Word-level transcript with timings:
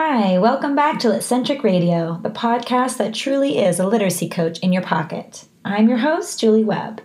Hi, 0.00 0.38
welcome 0.38 0.76
back 0.76 1.00
to 1.00 1.08
Litcentric 1.08 1.64
Radio, 1.64 2.20
the 2.22 2.30
podcast 2.30 2.98
that 2.98 3.14
truly 3.14 3.58
is 3.58 3.80
a 3.80 3.86
literacy 3.86 4.28
coach 4.28 4.60
in 4.60 4.72
your 4.72 4.80
pocket. 4.80 5.46
I'm 5.64 5.88
your 5.88 5.98
host, 5.98 6.38
Julie 6.38 6.62
Webb. 6.62 7.02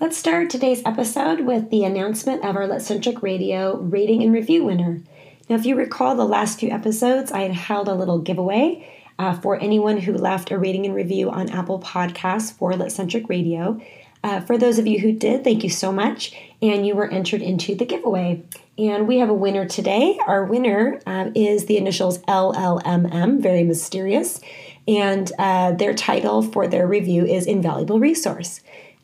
Let's 0.00 0.16
start 0.16 0.50
today's 0.50 0.82
episode 0.84 1.42
with 1.42 1.70
the 1.70 1.84
announcement 1.84 2.44
of 2.44 2.56
our 2.56 2.66
Litcentric 2.66 3.22
Radio 3.22 3.76
rating 3.76 4.24
and 4.24 4.32
review 4.32 4.64
winner. 4.64 5.04
Now, 5.48 5.54
if 5.54 5.64
you 5.64 5.76
recall 5.76 6.16
the 6.16 6.24
last 6.24 6.58
few 6.58 6.70
episodes, 6.70 7.30
I 7.30 7.42
had 7.42 7.52
held 7.52 7.86
a 7.86 7.94
little 7.94 8.18
giveaway 8.18 8.84
uh, 9.16 9.34
for 9.34 9.56
anyone 9.60 9.98
who 9.98 10.14
left 10.14 10.50
a 10.50 10.58
rating 10.58 10.84
and 10.84 10.96
review 10.96 11.30
on 11.30 11.48
Apple 11.48 11.78
Podcasts 11.78 12.52
for 12.52 12.72
Litcentric 12.72 13.28
Radio. 13.28 13.80
Uh, 14.24 14.40
for 14.40 14.58
those 14.58 14.80
of 14.80 14.88
you 14.88 14.98
who 14.98 15.12
did, 15.12 15.44
thank 15.44 15.62
you 15.62 15.70
so 15.70 15.92
much. 15.92 16.34
And 16.60 16.84
you 16.84 16.96
were 16.96 17.08
entered 17.08 17.40
into 17.40 17.76
the 17.76 17.86
giveaway. 17.86 18.42
And 18.78 19.08
we 19.08 19.18
have 19.18 19.28
a 19.28 19.34
winner 19.34 19.66
today. 19.66 20.18
Our 20.24 20.44
winner 20.44 21.00
uh, 21.04 21.30
is 21.34 21.66
the 21.66 21.76
initials 21.76 22.18
LLMM, 22.20 23.42
very 23.42 23.64
mysterious. 23.64 24.40
And 24.86 25.30
uh, 25.36 25.72
their 25.72 25.92
title 25.92 26.42
for 26.42 26.68
their 26.68 26.86
review 26.86 27.26
is 27.26 27.46
Invaluable 27.46 27.98
Resource. 27.98 28.60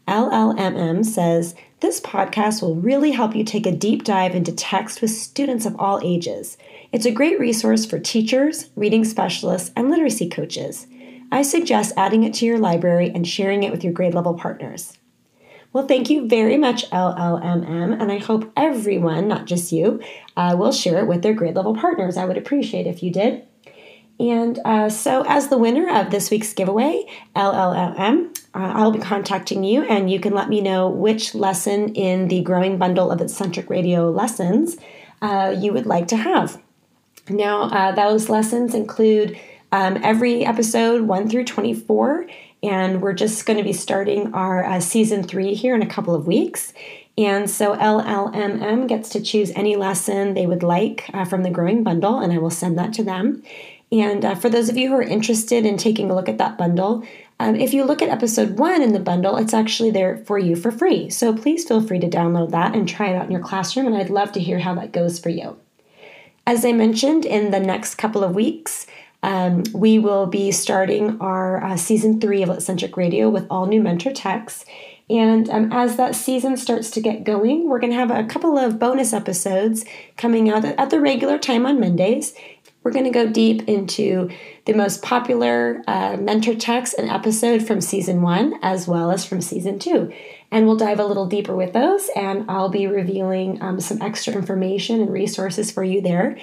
LLMM 0.06 1.04
says, 1.04 1.56
This 1.80 2.00
podcast 2.00 2.62
will 2.62 2.76
really 2.76 3.10
help 3.10 3.34
you 3.34 3.42
take 3.42 3.66
a 3.66 3.72
deep 3.72 4.04
dive 4.04 4.36
into 4.36 4.52
text 4.52 5.00
with 5.00 5.10
students 5.10 5.66
of 5.66 5.74
all 5.80 6.00
ages. 6.04 6.56
It's 6.92 7.06
a 7.06 7.10
great 7.10 7.40
resource 7.40 7.84
for 7.84 7.98
teachers, 7.98 8.70
reading 8.76 9.04
specialists, 9.04 9.72
and 9.74 9.90
literacy 9.90 10.28
coaches. 10.28 10.86
I 11.32 11.42
suggest 11.42 11.94
adding 11.96 12.22
it 12.22 12.34
to 12.34 12.46
your 12.46 12.58
library 12.58 13.10
and 13.12 13.26
sharing 13.26 13.64
it 13.64 13.72
with 13.72 13.82
your 13.82 13.92
grade 13.92 14.14
level 14.14 14.34
partners. 14.34 14.96
Well, 15.74 15.88
thank 15.88 16.08
you 16.08 16.28
very 16.28 16.56
much, 16.56 16.88
LLMM, 16.90 18.00
and 18.00 18.12
I 18.12 18.18
hope 18.18 18.52
everyone, 18.56 19.26
not 19.26 19.46
just 19.46 19.72
you, 19.72 20.00
uh, 20.36 20.54
will 20.56 20.70
share 20.70 21.00
it 21.00 21.08
with 21.08 21.22
their 21.22 21.32
grade 21.32 21.56
level 21.56 21.74
partners. 21.74 22.16
I 22.16 22.26
would 22.26 22.38
appreciate 22.38 22.86
if 22.86 23.02
you 23.02 23.10
did. 23.10 23.42
And 24.20 24.60
uh, 24.64 24.88
so, 24.88 25.24
as 25.26 25.48
the 25.48 25.58
winner 25.58 25.90
of 25.92 26.12
this 26.12 26.30
week's 26.30 26.54
giveaway, 26.54 27.04
LLMM, 27.34 28.38
uh, 28.54 28.72
I'll 28.72 28.92
be 28.92 29.00
contacting 29.00 29.64
you, 29.64 29.82
and 29.82 30.08
you 30.08 30.20
can 30.20 30.32
let 30.32 30.48
me 30.48 30.60
know 30.60 30.88
which 30.88 31.34
lesson 31.34 31.92
in 31.96 32.28
the 32.28 32.42
growing 32.42 32.78
bundle 32.78 33.10
of 33.10 33.18
Litcentric 33.18 33.68
Radio 33.68 34.08
lessons 34.12 34.76
uh, 35.22 35.56
you 35.58 35.72
would 35.72 35.86
like 35.86 36.06
to 36.06 36.16
have. 36.16 36.62
Now, 37.28 37.62
uh, 37.62 37.90
those 37.90 38.28
lessons 38.28 38.76
include 38.76 39.36
um, 39.72 39.98
every 40.04 40.44
episode 40.44 41.02
1 41.02 41.28
through 41.28 41.46
24 41.46 42.28
and 42.64 43.02
we're 43.02 43.12
just 43.12 43.44
going 43.44 43.58
to 43.58 43.62
be 43.62 43.72
starting 43.72 44.32
our 44.32 44.64
uh, 44.64 44.80
season 44.80 45.22
three 45.22 45.54
here 45.54 45.74
in 45.74 45.82
a 45.82 45.86
couple 45.86 46.14
of 46.14 46.26
weeks. 46.26 46.72
And 47.16 47.48
so 47.48 47.76
LLMM 47.76 48.88
gets 48.88 49.10
to 49.10 49.20
choose 49.20 49.52
any 49.54 49.76
lesson 49.76 50.34
they 50.34 50.46
would 50.46 50.62
like 50.62 51.08
uh, 51.12 51.24
from 51.24 51.42
the 51.42 51.50
Growing 51.50 51.84
Bundle, 51.84 52.18
and 52.18 52.32
I 52.32 52.38
will 52.38 52.50
send 52.50 52.78
that 52.78 52.92
to 52.94 53.04
them. 53.04 53.42
And 53.92 54.24
uh, 54.24 54.34
for 54.34 54.48
those 54.48 54.68
of 54.68 54.76
you 54.76 54.88
who 54.88 54.94
are 54.94 55.02
interested 55.02 55.64
in 55.66 55.76
taking 55.76 56.10
a 56.10 56.14
look 56.14 56.28
at 56.28 56.38
that 56.38 56.58
bundle, 56.58 57.06
um, 57.38 57.54
if 57.54 57.74
you 57.74 57.84
look 57.84 58.00
at 58.00 58.08
episode 58.08 58.58
one 58.58 58.82
in 58.82 58.92
the 58.92 58.98
bundle, 58.98 59.36
it's 59.36 59.54
actually 59.54 59.90
there 59.90 60.16
for 60.16 60.38
you 60.38 60.56
for 60.56 60.72
free. 60.72 61.10
So 61.10 61.34
please 61.34 61.66
feel 61.68 61.86
free 61.86 62.00
to 62.00 62.08
download 62.08 62.50
that 62.50 62.74
and 62.74 62.88
try 62.88 63.10
it 63.10 63.16
out 63.16 63.26
in 63.26 63.30
your 63.30 63.40
classroom, 63.40 63.86
and 63.86 63.96
I'd 63.96 64.10
love 64.10 64.32
to 64.32 64.40
hear 64.40 64.58
how 64.58 64.74
that 64.76 64.92
goes 64.92 65.18
for 65.18 65.28
you. 65.28 65.56
As 66.46 66.64
I 66.64 66.72
mentioned, 66.72 67.24
in 67.24 67.50
the 67.50 67.60
next 67.60 67.94
couple 67.94 68.24
of 68.24 68.34
weeks, 68.34 68.86
um, 69.24 69.62
we 69.72 69.98
will 69.98 70.26
be 70.26 70.52
starting 70.52 71.18
our 71.18 71.64
uh, 71.64 71.76
season 71.78 72.20
three 72.20 72.42
of 72.42 72.50
Litcentric 72.50 72.94
Radio 72.94 73.30
with 73.30 73.46
all 73.48 73.64
new 73.64 73.80
mentor 73.80 74.12
texts. 74.12 74.66
And 75.08 75.48
um, 75.48 75.72
as 75.72 75.96
that 75.96 76.14
season 76.14 76.58
starts 76.58 76.90
to 76.90 77.00
get 77.00 77.24
going, 77.24 77.66
we're 77.66 77.80
going 77.80 77.92
to 77.92 77.98
have 77.98 78.10
a 78.10 78.24
couple 78.24 78.58
of 78.58 78.78
bonus 78.78 79.14
episodes 79.14 79.86
coming 80.18 80.50
out 80.50 80.66
at 80.66 80.90
the 80.90 81.00
regular 81.00 81.38
time 81.38 81.64
on 81.64 81.80
Mondays. 81.80 82.34
We're 82.82 82.90
going 82.90 83.06
to 83.06 83.10
go 83.10 83.26
deep 83.26 83.66
into 83.66 84.28
the 84.66 84.74
most 84.74 85.00
popular 85.00 85.82
uh, 85.88 86.18
mentor 86.18 86.54
text 86.54 86.94
and 86.98 87.08
episode 87.08 87.66
from 87.66 87.80
season 87.80 88.20
one, 88.20 88.58
as 88.60 88.86
well 88.86 89.10
as 89.10 89.24
from 89.24 89.40
season 89.40 89.78
two. 89.78 90.12
And 90.50 90.66
we'll 90.66 90.76
dive 90.76 91.00
a 91.00 91.06
little 91.06 91.26
deeper 91.26 91.56
with 91.56 91.72
those, 91.72 92.10
and 92.14 92.44
I'll 92.50 92.68
be 92.68 92.86
revealing 92.86 93.60
um, 93.62 93.80
some 93.80 94.02
extra 94.02 94.34
information 94.34 95.00
and 95.00 95.10
resources 95.10 95.70
for 95.70 95.82
you 95.82 96.02
there. 96.02 96.38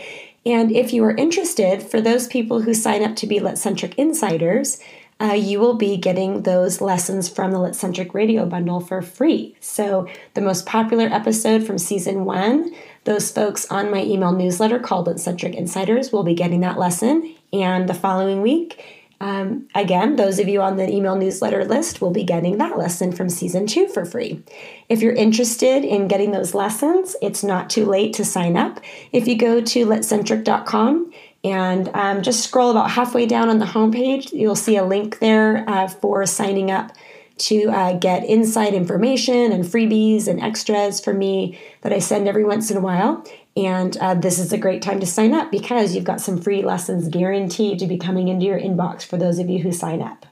And 0.46 0.72
if 0.72 0.92
you 0.92 1.04
are 1.06 1.16
interested, 1.16 1.84
for 1.84 2.02
those 2.02 2.28
people 2.28 2.62
who 2.62 2.74
sign 2.74 3.04
up 3.04 3.16
to 3.18 3.28
be 3.28 3.40
Litcentric 3.40 3.94
Insiders, 3.96 4.80
uh, 5.22 5.34
you 5.34 5.60
will 5.60 5.76
be 5.76 5.98
getting 5.98 6.42
those 6.42 6.82
lessons 6.82 7.30
from 7.30 7.52
the 7.52 7.60
Litcentric 7.60 8.16
Radio 8.16 8.46
Bundle 8.46 8.80
for 8.80 9.04
free. 9.04 9.56
So, 9.60 10.08
the 10.34 10.42
most 10.42 10.66
popular 10.66 11.06
episode 11.06 11.64
from 11.64 11.78
season 11.78 12.26
one, 12.26 12.74
those 13.04 13.32
folks 13.32 13.68
on 13.70 13.92
my 13.92 14.04
email 14.04 14.32
newsletter 14.32 14.80
called 14.80 15.08
Litcentric 15.08 15.54
Insiders 15.54 16.12
will 16.12 16.24
be 16.24 16.34
getting 16.34 16.62
that 16.62 16.80
lesson. 16.80 17.36
And 17.54 17.88
the 17.88 17.94
following 17.94 18.42
week, 18.42 19.01
um, 19.22 19.68
again, 19.76 20.16
those 20.16 20.40
of 20.40 20.48
you 20.48 20.64
on 20.64 20.78
the 20.78 20.90
email 20.90 21.16
newsletter 21.16 21.64
list 21.64 22.02
will 22.02 22.10
be 22.10 22.24
getting 22.24 22.58
that 22.58 22.76
lesson 22.76 23.12
from 23.12 23.30
season 23.30 23.68
two 23.68 23.88
for 23.88 24.04
free. 24.04 24.42
If 24.90 25.04
you're 25.04 25.14
interested 25.14 25.86
in 25.86 26.08
getting 26.08 26.32
those 26.32 26.56
lessons, 26.56 27.16
it's 27.22 27.44
not 27.44 27.70
too 27.70 27.86
late 27.86 28.14
to 28.14 28.26
sign 28.26 28.58
up. 28.58 28.80
If 29.12 29.28
you 29.28 29.38
go 29.38 29.62
to 29.62 29.86
litcentric.com 29.86 31.12
and 31.44 31.90
um, 31.94 32.24
just 32.24 32.44
scroll 32.44 32.72
about 32.72 32.90
halfway 32.90 33.28
down 33.28 33.48
on 33.50 33.60
the 33.60 33.66
homepage, 33.66 34.34
you'll 34.34 34.56
see 34.56 34.76
a 34.76 34.84
link 34.84 35.20
there 35.20 35.70
uh, 35.70 35.88
for 35.88 36.26
signing 36.26 36.72
up 36.72 36.92
to 37.38 37.70
uh, 37.70 37.94
get 37.94 38.24
inside 38.28 38.74
information 38.74 39.52
and 39.52 39.66
freebies 39.66 40.28
and 40.28 40.42
extras 40.42 41.00
for 41.00 41.14
me 41.14 41.60
that 41.82 41.94
I 41.94 42.00
send 42.00 42.28
every 42.28 42.44
once 42.44 42.72
in 42.72 42.78
a 42.78 42.82
while. 42.82 43.24
And 43.66 43.96
uh, 43.98 44.16
this 44.16 44.40
is 44.40 44.52
a 44.52 44.58
great 44.58 44.82
time 44.82 45.00
to 45.02 45.06
sign 45.06 45.36
up 45.36 45.52
because 45.52 45.94
you've 45.94 46.04
got 46.04 46.20
some 46.20 46.42
free 46.42 46.64
lessons 46.64 47.08
guaranteed 47.08 47.78
to 47.78 47.86
be 47.86 47.96
coming 47.96 48.28
into 48.28 48.46
your 48.48 48.60
inbox 48.60 49.04
for 49.04 49.18
those 49.18 49.38
of 49.38 49.52
you 49.52 49.60
who 49.60 49.72
sign 49.72 50.02
up. 50.02 50.26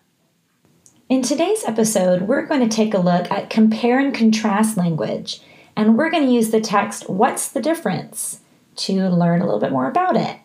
In 1.10 1.22
today's 1.22 1.64
episode, 1.64 2.24
we're 2.24 2.48
going 2.48 2.68
to 2.68 2.76
take 2.76 2.96
a 2.96 3.00
look 3.00 3.30
at 3.30 3.52
compare 3.52 4.00
and 4.00 4.16
contrast 4.16 4.78
language, 4.78 5.42
and 5.76 5.96
we're 5.96 6.10
going 6.10 6.26
to 6.26 6.34
use 6.34 6.50
the 6.50 6.60
text, 6.60 7.08
What's 7.08 7.50
the 7.50 7.62
Difference, 7.62 8.40
to 8.78 9.08
learn 9.10 9.42
a 9.42 9.46
little 9.46 9.60
bit 9.60 9.72
more 9.72 9.88
about 9.88 10.16
it. 10.16 10.38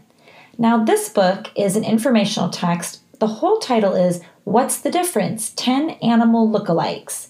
Now, 0.58 0.84
this 0.84 1.08
book 1.08 1.50
is 1.56 1.76
an 1.76 1.84
informational 1.84 2.50
text. 2.50 3.00
The 3.18 3.26
whole 3.26 3.60
title 3.60 3.94
is 3.94 4.20
What's 4.44 4.78
the 4.78 4.90
Difference? 4.90 5.54
10 5.56 5.90
Animal 6.02 6.46
Lookalikes. 6.46 7.28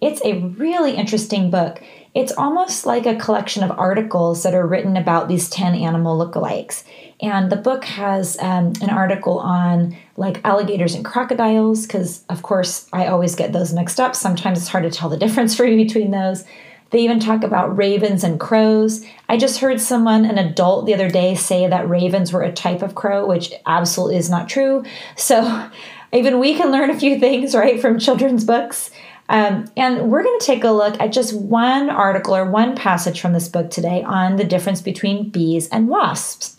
It's 0.00 0.22
a 0.24 0.40
really 0.40 0.96
interesting 0.96 1.50
book. 1.50 1.82
It's 2.14 2.32
almost 2.32 2.86
like 2.86 3.06
a 3.06 3.16
collection 3.16 3.64
of 3.64 3.72
articles 3.72 4.44
that 4.44 4.54
are 4.54 4.66
written 4.66 4.96
about 4.96 5.26
these 5.26 5.50
10 5.50 5.74
animal 5.74 6.16
lookalikes. 6.16 6.84
And 7.20 7.50
the 7.50 7.56
book 7.56 7.84
has 7.84 8.38
um, 8.38 8.72
an 8.80 8.90
article 8.90 9.40
on 9.40 9.96
like 10.16 10.40
alligators 10.44 10.94
and 10.94 11.04
crocodiles, 11.04 11.86
because 11.86 12.24
of 12.28 12.42
course 12.42 12.88
I 12.92 13.08
always 13.08 13.34
get 13.34 13.52
those 13.52 13.72
mixed 13.72 13.98
up. 13.98 14.14
Sometimes 14.14 14.58
it's 14.58 14.68
hard 14.68 14.84
to 14.84 14.90
tell 14.90 15.08
the 15.08 15.16
difference 15.24 15.56
for 15.56 15.64
me 15.64 15.82
between 15.82 16.12
those. 16.12 16.44
They 16.90 17.00
even 17.00 17.18
talk 17.18 17.42
about 17.42 17.76
ravens 17.76 18.22
and 18.22 18.38
crows. 18.38 19.04
I 19.28 19.36
just 19.36 19.58
heard 19.58 19.80
someone, 19.80 20.24
an 20.24 20.38
adult, 20.38 20.86
the 20.86 20.94
other 20.94 21.10
day 21.10 21.34
say 21.34 21.66
that 21.66 21.88
ravens 21.88 22.32
were 22.32 22.42
a 22.42 22.52
type 22.52 22.82
of 22.82 22.94
crow, 22.94 23.26
which 23.26 23.52
absolutely 23.66 24.16
is 24.16 24.30
not 24.30 24.48
true. 24.48 24.84
So 25.16 25.70
even 26.12 26.38
we 26.38 26.54
can 26.54 26.70
learn 26.70 26.90
a 26.90 26.98
few 26.98 27.18
things, 27.18 27.56
right, 27.56 27.80
from 27.80 27.98
children's 27.98 28.44
books. 28.44 28.92
Um, 29.28 29.70
and 29.76 30.10
we're 30.10 30.22
going 30.22 30.38
to 30.38 30.46
take 30.46 30.64
a 30.64 30.70
look 30.70 31.00
at 31.00 31.12
just 31.12 31.34
one 31.34 31.88
article 31.88 32.36
or 32.36 32.50
one 32.50 32.76
passage 32.76 33.20
from 33.20 33.32
this 33.32 33.48
book 33.48 33.70
today 33.70 34.02
on 34.02 34.36
the 34.36 34.44
difference 34.44 34.82
between 34.82 35.30
bees 35.30 35.68
and 35.68 35.88
wasps. 35.88 36.58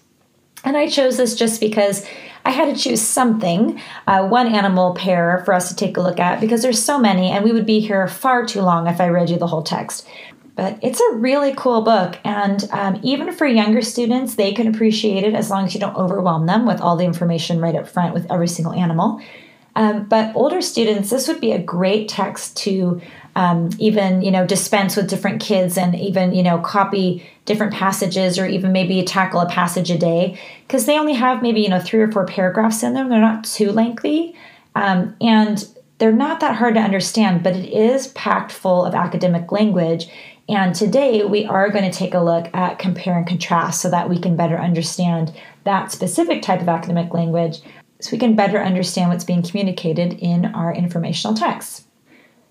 And 0.63 0.75
I 0.75 0.87
chose 0.87 1.17
this 1.17 1.35
just 1.35 1.59
because 1.59 2.07
I 2.43 2.49
had 2.49 2.75
to 2.75 2.81
choose 2.81 3.01
something, 3.01 3.79
uh, 4.07 4.27
one 4.27 4.47
animal 4.47 4.95
pair 4.95 5.43
for 5.45 5.53
us 5.53 5.69
to 5.69 5.75
take 5.75 5.97
a 5.97 6.01
look 6.01 6.19
at 6.19 6.41
because 6.41 6.63
there's 6.63 6.83
so 6.83 6.99
many, 6.99 7.29
and 7.29 7.43
we 7.43 7.51
would 7.51 7.67
be 7.67 7.79
here 7.79 8.07
far 8.07 8.45
too 8.45 8.61
long 8.61 8.87
if 8.87 8.99
I 8.99 9.09
read 9.09 9.29
you 9.29 9.37
the 9.37 9.47
whole 9.47 9.63
text. 9.63 10.07
But 10.55 10.79
it's 10.81 11.01
a 11.01 11.15
really 11.15 11.53
cool 11.55 11.81
book, 11.81 12.17
and 12.23 12.67
um, 12.71 12.99
even 13.03 13.33
for 13.33 13.45
younger 13.45 13.81
students, 13.81 14.35
they 14.35 14.53
can 14.53 14.67
appreciate 14.67 15.23
it 15.23 15.33
as 15.33 15.49
long 15.49 15.65
as 15.65 15.73
you 15.73 15.81
don't 15.81 15.97
overwhelm 15.97 16.45
them 16.45 16.65
with 16.65 16.79
all 16.79 16.95
the 16.95 17.03
information 17.03 17.59
right 17.59 17.75
up 17.75 17.87
front 17.87 18.13
with 18.13 18.31
every 18.31 18.47
single 18.47 18.73
animal. 18.73 19.19
Um, 19.75 20.05
but 20.05 20.35
older 20.35 20.61
students, 20.61 21.09
this 21.09 21.27
would 21.27 21.41
be 21.41 21.51
a 21.51 21.61
great 21.61 22.07
text 22.07 22.55
to 22.57 23.01
um, 23.35 23.69
even 23.77 24.21
you 24.21 24.31
know 24.31 24.45
dispense 24.45 24.95
with 24.95 25.09
different 25.09 25.41
kids 25.41 25.77
and 25.77 25.93
even 25.95 26.33
you 26.33 26.41
know 26.41 26.59
copy 26.59 27.29
different 27.43 27.73
passages 27.73 28.39
or 28.39 28.45
even 28.45 28.71
maybe 28.71 29.03
tackle 29.03 29.41
a 29.41 29.49
passage 29.49 29.91
a 29.91 29.97
day 29.97 30.39
because 30.65 30.85
they 30.85 30.97
only 30.97 31.13
have 31.13 31.41
maybe 31.41 31.61
you 31.61 31.69
know 31.69 31.79
three 31.79 31.99
or 31.99 32.11
four 32.11 32.25
paragraphs 32.25 32.83
in 32.83 32.93
them. 32.93 33.09
They're 33.09 33.19
not 33.19 33.43
too 33.43 33.71
lengthy, 33.71 34.35
um, 34.75 35.15
and 35.19 35.67
they're 35.97 36.13
not 36.13 36.39
that 36.39 36.55
hard 36.55 36.75
to 36.75 36.81
understand. 36.81 37.43
But 37.43 37.57
it 37.57 37.69
is 37.69 38.07
packed 38.09 38.53
full 38.53 38.85
of 38.85 38.95
academic 38.95 39.51
language. 39.51 40.07
And 40.47 40.75
today 40.75 41.23
we 41.23 41.45
are 41.45 41.71
going 41.71 41.89
to 41.89 41.97
take 41.97 42.13
a 42.13 42.19
look 42.19 42.53
at 42.53 42.77
compare 42.77 43.17
and 43.17 43.25
contrast 43.25 43.81
so 43.81 43.89
that 43.89 44.09
we 44.09 44.19
can 44.19 44.35
better 44.35 44.59
understand 44.59 45.33
that 45.63 45.91
specific 45.91 46.43
type 46.43 46.61
of 46.61 46.69
academic 46.69 47.15
language 47.15 47.61
so 47.99 48.11
we 48.11 48.17
can 48.17 48.35
better 48.35 48.61
understand 48.61 49.09
what's 49.09 49.23
being 49.23 49.43
communicated 49.43 50.13
in 50.13 50.45
our 50.45 50.73
informational 50.73 51.35
texts. 51.35 51.85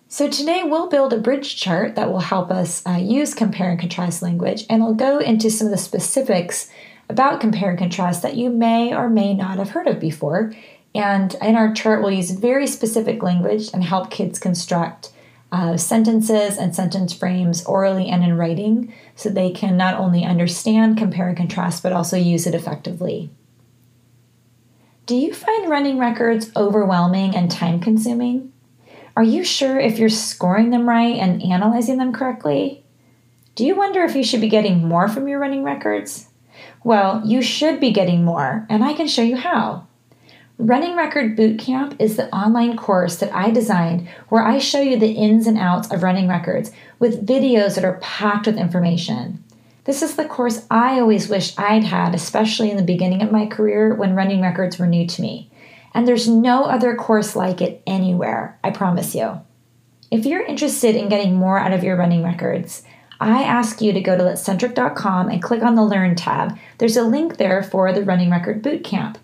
So 0.08 0.28
today 0.28 0.62
we'll 0.64 0.88
build 0.88 1.12
a 1.12 1.18
bridge 1.18 1.56
chart 1.56 1.96
that 1.96 2.10
will 2.10 2.20
help 2.20 2.50
us 2.50 2.86
uh, 2.86 2.92
use 2.92 3.34
compare 3.34 3.70
and 3.70 3.80
contrast 3.80 4.22
language, 4.22 4.64
and 4.70 4.82
I'll 4.82 4.94
go 4.94 5.18
into 5.18 5.50
some 5.50 5.66
of 5.66 5.70
the 5.72 5.78
specifics 5.78 6.70
about 7.08 7.40
compare 7.40 7.70
and 7.70 7.78
contrast 7.78 8.22
that 8.22 8.36
you 8.36 8.48
may 8.50 8.94
or 8.94 9.08
may 9.10 9.34
not 9.34 9.58
have 9.58 9.70
heard 9.70 9.88
of 9.88 10.00
before. 10.00 10.52
And 10.94 11.34
in 11.42 11.56
our 11.56 11.74
chart, 11.74 12.00
we'll 12.00 12.12
use 12.12 12.30
very 12.30 12.66
specific 12.66 13.22
language 13.22 13.70
and 13.74 13.82
help 13.82 14.10
kids 14.10 14.38
construct 14.38 15.10
uh, 15.50 15.76
sentences 15.76 16.56
and 16.56 16.74
sentence 16.74 17.12
frames 17.12 17.64
orally 17.64 18.08
and 18.08 18.24
in 18.24 18.36
writing 18.36 18.94
so 19.16 19.28
they 19.28 19.50
can 19.50 19.76
not 19.76 19.94
only 19.94 20.24
understand, 20.24 20.96
compare, 20.96 21.28
and 21.28 21.36
contrast, 21.36 21.82
but 21.82 21.92
also 21.92 22.16
use 22.16 22.46
it 22.46 22.54
effectively. 22.54 23.30
Do 25.06 25.16
you 25.16 25.34
find 25.34 25.68
running 25.68 25.98
records 25.98 26.50
overwhelming 26.56 27.36
and 27.36 27.50
time 27.50 27.78
consuming? 27.78 28.54
Are 29.14 29.22
you 29.22 29.44
sure 29.44 29.78
if 29.78 29.98
you're 29.98 30.08
scoring 30.08 30.70
them 30.70 30.88
right 30.88 31.16
and 31.16 31.42
analyzing 31.42 31.98
them 31.98 32.10
correctly? 32.10 32.82
Do 33.54 33.66
you 33.66 33.74
wonder 33.74 34.02
if 34.02 34.16
you 34.16 34.24
should 34.24 34.40
be 34.40 34.48
getting 34.48 34.88
more 34.88 35.06
from 35.08 35.28
your 35.28 35.40
running 35.40 35.62
records? 35.62 36.28
Well, 36.84 37.20
you 37.22 37.42
should 37.42 37.80
be 37.80 37.92
getting 37.92 38.24
more, 38.24 38.66
and 38.70 38.82
I 38.82 38.94
can 38.94 39.06
show 39.06 39.20
you 39.20 39.36
how. 39.36 39.86
Running 40.56 40.96
Record 40.96 41.36
Bootcamp 41.36 42.00
is 42.00 42.16
the 42.16 42.34
online 42.34 42.74
course 42.74 43.16
that 43.16 43.34
I 43.34 43.50
designed 43.50 44.08
where 44.30 44.42
I 44.42 44.56
show 44.56 44.80
you 44.80 44.98
the 44.98 45.12
ins 45.12 45.46
and 45.46 45.58
outs 45.58 45.92
of 45.92 46.02
running 46.02 46.28
records 46.28 46.72
with 46.98 47.26
videos 47.26 47.74
that 47.74 47.84
are 47.84 47.98
packed 48.00 48.46
with 48.46 48.56
information. 48.56 49.44
This 49.84 50.02
is 50.02 50.16
the 50.16 50.24
course 50.24 50.66
I 50.70 50.98
always 50.98 51.28
wished 51.28 51.60
I'd 51.60 51.84
had, 51.84 52.14
especially 52.14 52.70
in 52.70 52.78
the 52.78 52.82
beginning 52.82 53.22
of 53.22 53.30
my 53.30 53.46
career 53.46 53.94
when 53.94 54.14
running 54.14 54.40
records 54.40 54.78
were 54.78 54.86
new 54.86 55.06
to 55.06 55.22
me. 55.22 55.50
And 55.92 56.08
there's 56.08 56.26
no 56.26 56.64
other 56.64 56.94
course 56.96 57.36
like 57.36 57.60
it 57.60 57.82
anywhere, 57.86 58.58
I 58.64 58.70
promise 58.70 59.14
you. 59.14 59.40
If 60.10 60.24
you're 60.24 60.44
interested 60.44 60.96
in 60.96 61.08
getting 61.08 61.34
more 61.34 61.58
out 61.58 61.72
of 61.72 61.84
your 61.84 61.96
running 61.96 62.24
records, 62.24 62.82
I 63.20 63.42
ask 63.42 63.80
you 63.80 63.92
to 63.92 64.00
go 64.00 64.16
to 64.16 64.24
litcentric.com 64.24 65.28
and 65.28 65.42
click 65.42 65.62
on 65.62 65.74
the 65.74 65.84
Learn 65.84 66.14
tab. 66.14 66.58
There's 66.78 66.96
a 66.96 67.04
link 67.04 67.36
there 67.36 67.62
for 67.62 67.92
the 67.92 68.04
Running 68.04 68.30
Record 68.30 68.62
Bootcamp. 68.62 69.16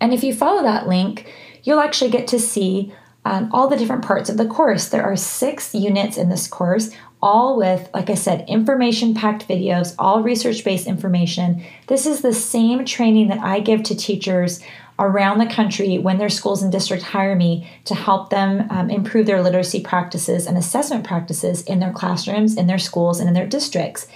And 0.00 0.12
if 0.12 0.22
you 0.22 0.34
follow 0.34 0.62
that 0.62 0.86
link, 0.86 1.32
you'll 1.62 1.80
actually 1.80 2.10
get 2.10 2.26
to 2.28 2.38
see 2.38 2.92
um, 3.24 3.50
all 3.52 3.68
the 3.68 3.76
different 3.76 4.04
parts 4.04 4.30
of 4.30 4.36
the 4.36 4.46
course. 4.46 4.88
There 4.88 5.02
are 5.02 5.16
six 5.16 5.74
units 5.74 6.16
in 6.16 6.28
this 6.28 6.46
course, 6.46 6.90
all 7.22 7.56
with, 7.56 7.88
like 7.94 8.10
I 8.10 8.14
said, 8.14 8.48
information 8.48 9.14
packed 9.14 9.48
videos, 9.48 9.94
all 9.98 10.22
research 10.22 10.64
based 10.64 10.86
information. 10.86 11.64
This 11.86 12.06
is 12.06 12.20
the 12.20 12.34
same 12.34 12.84
training 12.84 13.28
that 13.28 13.40
I 13.40 13.60
give 13.60 13.82
to 13.84 13.96
teachers 13.96 14.60
around 14.98 15.38
the 15.38 15.46
country 15.46 15.98
when 15.98 16.18
their 16.18 16.28
schools 16.28 16.62
and 16.62 16.72
districts 16.72 17.06
hire 17.06 17.36
me 17.36 17.68
to 17.84 17.94
help 17.94 18.30
them 18.30 18.66
um, 18.70 18.90
improve 18.90 19.26
their 19.26 19.42
literacy 19.42 19.80
practices 19.80 20.46
and 20.46 20.56
assessment 20.56 21.04
practices 21.04 21.62
in 21.62 21.80
their 21.80 21.92
classrooms, 21.92 22.56
in 22.56 22.66
their 22.66 22.78
schools, 22.78 23.20
and 23.20 23.28
in 23.28 23.34
their 23.34 23.46
districts. 23.46 24.06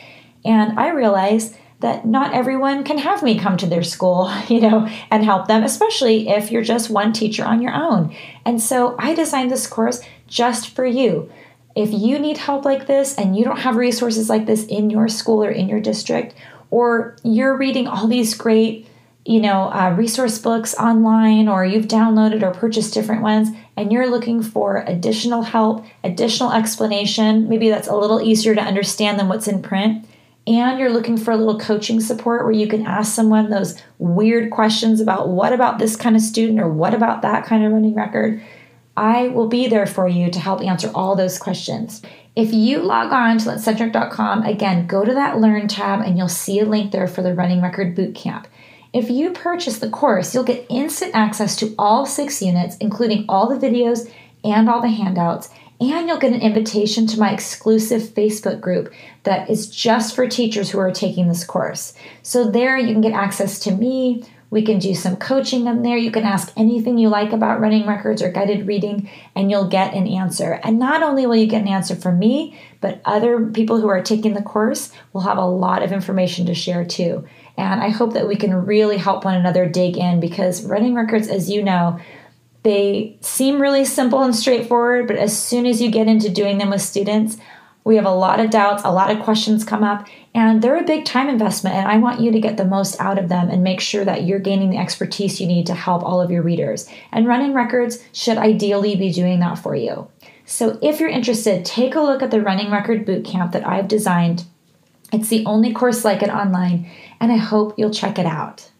And 0.45 0.79
I 0.79 0.89
realize 0.89 1.57
that 1.81 2.07
not 2.07 2.35
everyone 2.35 2.85
can 2.85 2.99
have 2.99 3.23
me 3.23 3.39
come 3.39 3.57
to 3.57 3.67
their 3.67 3.83
school, 3.83 4.33
you 4.49 4.61
know, 4.61 4.89
and 5.11 5.25
help 5.25 5.49
them, 5.49 5.65
especially 5.65 6.29
if 6.29 6.51
you're 6.51 6.63
just 6.63 6.91
one 6.91 7.13
teacher 7.13 7.45
on 7.45 7.63
your 7.63 7.75
own. 7.75 8.15
And 8.45 8.61
so 8.61 8.97
I 8.99 9.15
designed 9.15 9.51
this 9.51 9.67
course 9.67 10.01
just 10.27 10.75
for 10.75 10.87
you. 10.87 11.31
If 11.77 11.93
you 11.93 12.19
need 12.19 12.39
help 12.39 12.65
like 12.65 12.87
this 12.87 13.17
and 13.17 13.37
you 13.37 13.45
don't 13.45 13.61
have 13.61 13.77
resources 13.77 14.29
like 14.29 14.47
this 14.47 14.67
in 14.67 14.91
your 14.91 15.09
school 15.09 15.43
or 15.45 15.51
in 15.51 15.69
your 15.69 15.81
district, 15.81 16.35
or 16.71 17.17
you're 17.23 17.57
reading 17.57 17.87
all 17.87 18.07
these 18.07 18.35
great, 18.35 18.89
you 19.25 19.41
know, 19.41 19.73
uh, 19.73 19.95
resource 19.97 20.39
books 20.39 20.75
online, 20.75 21.49
or 21.49 21.65
you've 21.65 21.87
downloaded 21.87 22.43
or 22.43 22.53
purchased 22.53 22.95
different 22.95 23.23
ones, 23.23 23.49
and 23.77 23.93
you're 23.93 24.11
looking 24.11 24.43
for 24.43 24.85
additional 24.87 25.43
help, 25.43 25.85
additional 26.05 26.53
explanation, 26.53 27.49
maybe 27.49 27.69
that's 27.69 27.89
a 27.89 27.97
little 27.97 28.21
easier 28.21 28.55
to 28.55 28.61
understand 28.61 29.19
than 29.19 29.29
what's 29.29 29.49
in 29.49 29.63
print 29.63 30.05
and 30.47 30.79
you're 30.79 30.91
looking 30.91 31.17
for 31.17 31.33
a 31.33 31.37
little 31.37 31.59
coaching 31.59 32.01
support 32.01 32.45
where 32.45 32.53
you 32.53 32.67
can 32.67 32.87
ask 32.87 33.15
someone 33.15 33.51
those 33.51 33.81
weird 33.99 34.51
questions 34.51 35.01
about 35.01 35.29
what 35.29 35.53
about 35.53 35.79
this 35.79 35.97
kind 35.97 36.17
of 36.17 36.23
student? 36.23 36.59
or 36.59 36.69
what 36.69 36.95
about 36.95 37.23
that 37.23 37.45
kind 37.45 37.65
of 37.65 37.73
running 37.73 37.95
record, 37.95 38.43
I 39.01 39.29
will 39.29 39.49
be 39.49 39.67
there 39.67 39.87
for 39.87 40.07
you 40.07 40.31
to 40.31 40.39
help 40.39 40.61
answer 40.61 40.91
all 40.95 41.17
those 41.17 41.39
questions. 41.39 42.03
If 42.37 42.53
you 42.53 42.81
log 42.81 43.13
on 43.13 43.39
to 43.39 43.49
litcentric.com, 43.49 44.43
again, 44.43 44.87
go 44.87 45.07
to 45.07 45.15
that 45.15 45.41
Learn 45.41 45.69
tab 45.69 46.03
and 46.05 46.19
you'll 46.19 46.29
see 46.29 46.61
a 46.61 46.67
link 46.67 46.93
there 46.93 47.09
for 47.09 47.23
the 47.23 47.35
Running 47.35 47.63
Record 47.63 47.97
Bootcamp. 47.97 48.45
If 48.93 49.09
you 49.09 49.31
purchase 49.31 49.79
the 49.79 49.89
course, 49.89 50.35
you'll 50.35 50.45
get 50.45 50.67
instant 50.69 51.15
access 51.15 51.57
to 51.57 51.75
all 51.79 52.05
six 52.05 52.43
units, 52.43 52.77
including 52.77 53.25
all 53.27 53.49
the 53.49 53.67
videos 53.67 54.13
and 54.45 54.69
all 54.69 54.83
the 54.83 54.89
handouts 54.89 55.49
and 55.81 56.07
you'll 56.07 56.19
get 56.19 56.33
an 56.33 56.43
invitation 56.43 57.07
to 57.07 57.19
my 57.19 57.33
exclusive 57.33 58.03
Facebook 58.03 58.61
group 58.61 58.93
that 59.23 59.49
is 59.49 59.71
just 59.71 60.15
for 60.15 60.29
teachers 60.29 60.71
who 60.71 60.79
are 60.79 60.93
taking 60.93 61.27
this 61.27 61.45
course. 61.45 61.95
So, 62.23 62.51
there 62.51 62.77
you 62.77 62.93
can 62.93 63.01
get 63.01 63.15
access 63.15 63.59
to 63.61 63.71
me. 63.71 64.25
We 64.51 64.63
can 64.63 64.81
do 64.81 64.95
some 64.95 65.17
coaching 65.17 65.67
in 65.67 65.83
there. 65.83 65.97
You 65.97 66.11
can 66.11 66.25
ask 66.25 66.53
anything 66.57 66.99
you 66.99 67.09
like 67.09 67.33
about 67.33 67.61
running 67.61 67.87
records 67.87 68.21
or 68.21 68.33
guided 68.33 68.67
reading, 68.67 69.09
and 69.37 69.49
you'll 69.51 69.69
get 69.69 69.95
an 69.95 70.09
answer. 70.09 70.61
And 70.65 70.79
not 70.79 71.05
only 71.05 71.25
will 71.25 71.37
you 71.37 71.47
get 71.47 71.63
an 71.63 71.69
answer 71.69 71.95
from 71.95 72.19
me, 72.19 72.59
but 72.81 73.01
other 73.05 73.47
people 73.47 73.81
who 73.81 73.89
are 73.89 74.03
taking 74.03 74.35
the 74.35 74.43
course 74.43 74.93
will 75.13 75.21
have 75.21 75.39
a 75.39 75.47
lot 75.47 75.85
of 75.85 75.93
information 75.93 76.47
to 76.47 76.55
share 76.55 76.85
too. 76.85 77.27
And 77.57 77.81
I 77.81 77.91
hope 77.91 78.15
that 78.15 78.27
we 78.27 78.37
can 78.37 78.67
really 78.67 78.97
help 78.97 79.25
one 79.25 79.37
another 79.37 79.69
dig 79.69 79.97
in 79.97 80.19
because 80.19 80.65
running 80.65 80.95
records, 80.95 81.29
as 81.29 81.49
you 81.49 81.63
know, 81.63 82.01
they 82.63 83.17
seem 83.21 83.61
really 83.61 83.85
simple 83.85 84.23
and 84.23 84.35
straightforward, 84.35 85.07
but 85.07 85.17
as 85.17 85.39
soon 85.39 85.65
as 85.65 85.81
you 85.81 85.91
get 85.91 86.09
into 86.09 86.29
doing 86.29 86.59
them 86.59 86.71
with 86.71 86.83
students, 86.83 87.39
we 87.85 87.97
have 87.97 88.05
a 88.05 88.11
lot 88.11 88.41
of 88.41 88.51
doubts, 88.51 88.83
a 88.85 88.93
lot 88.93 89.11
of 89.11 89.23
questions 89.23 89.65
come 89.65 89.83
up, 89.83 90.07
and 90.35 90.63
they're 90.63 90.77
a 90.77 90.85
big 90.85 91.05
time 91.05 91.29
investment. 91.29 91.77
And 91.77 91.89
I 91.89 91.97
want 91.97 92.21
you 92.21 92.31
to 92.33 92.41
get 92.41 92.57
the 92.57 92.65
most 92.65 93.01
out 93.01 93.19
of 93.19 93.29
them 93.29 93.49
and 93.51 93.65
make 93.65 93.81
sure 93.81 94.05
that 94.05 94.25
you're 94.25 94.39
gaining 94.39 94.71
the 94.71 94.79
expertise 94.79 95.41
you 95.41 95.47
need 95.47 95.67
to 95.67 95.75
help 95.75 96.03
all 96.03 96.21
of 96.21 96.31
your 96.31 96.43
readers. 96.43 96.89
And 97.11 97.27
running 97.27 97.53
records 97.53 98.03
should 98.13 98.39
ideally 98.39 98.95
be 98.97 99.13
doing 99.13 99.41
that 99.41 99.59
for 99.59 99.75
you. 99.75 100.09
So 100.47 100.79
if 100.83 100.99
you're 101.01 101.09
interested, 101.09 101.65
take 101.65 101.95
a 101.95 102.01
look 102.01 102.23
at 102.23 102.31
the 102.31 102.43
Running 102.43 102.71
Record 102.71 103.07
Bootcamp 103.07 103.53
that 103.53 103.67
I've 103.67 103.89
designed. 103.89 104.45
It's 105.13 105.29
the 105.29 105.45
only 105.47 105.73
course 105.73 106.05
like 106.05 106.23
it 106.23 106.29
online, 106.29 106.91
and 107.21 107.31
I 107.33 107.37
hope 107.37 107.79
you'll 107.79 107.91
check 107.91 108.19
it 108.19 108.27
out. 108.27 108.71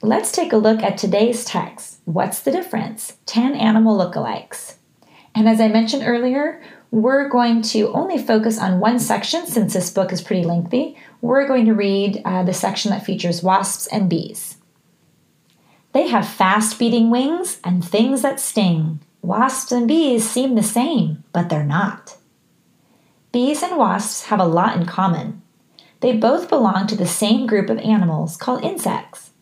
Let's 0.00 0.32
take 0.32 0.52
a 0.52 0.58
look 0.58 0.82
at 0.82 0.98
today's 0.98 1.44
text. 1.44 1.98
What's 2.04 2.40
the 2.40 2.50
difference? 2.50 3.16
10 3.26 3.54
animal 3.54 3.98
lookalikes. 3.98 4.76
And 5.34 5.48
as 5.48 5.60
I 5.60 5.68
mentioned 5.68 6.04
earlier, 6.06 6.62
we're 6.94 7.28
going 7.28 7.60
to 7.60 7.92
only 7.92 8.16
focus 8.16 8.56
on 8.56 8.78
one 8.78 9.00
section 9.00 9.48
since 9.48 9.74
this 9.74 9.90
book 9.90 10.12
is 10.12 10.22
pretty 10.22 10.44
lengthy. 10.44 10.96
We're 11.22 11.48
going 11.48 11.66
to 11.66 11.74
read 11.74 12.22
uh, 12.24 12.44
the 12.44 12.54
section 12.54 12.92
that 12.92 13.04
features 13.04 13.42
wasps 13.42 13.88
and 13.88 14.08
bees. 14.08 14.58
They 15.92 16.06
have 16.06 16.28
fast 16.28 16.78
beating 16.78 17.10
wings 17.10 17.58
and 17.64 17.84
things 17.84 18.22
that 18.22 18.38
sting. 18.38 19.00
Wasps 19.22 19.72
and 19.72 19.88
bees 19.88 20.30
seem 20.30 20.54
the 20.54 20.62
same, 20.62 21.24
but 21.32 21.48
they're 21.48 21.64
not. 21.64 22.16
Bees 23.32 23.64
and 23.64 23.76
wasps 23.76 24.26
have 24.26 24.38
a 24.38 24.44
lot 24.44 24.76
in 24.76 24.86
common. 24.86 25.42
They 25.98 26.16
both 26.16 26.48
belong 26.48 26.86
to 26.86 26.96
the 26.96 27.06
same 27.06 27.48
group 27.48 27.70
of 27.70 27.78
animals 27.78 28.36
called 28.36 28.62
insects. 28.62 29.32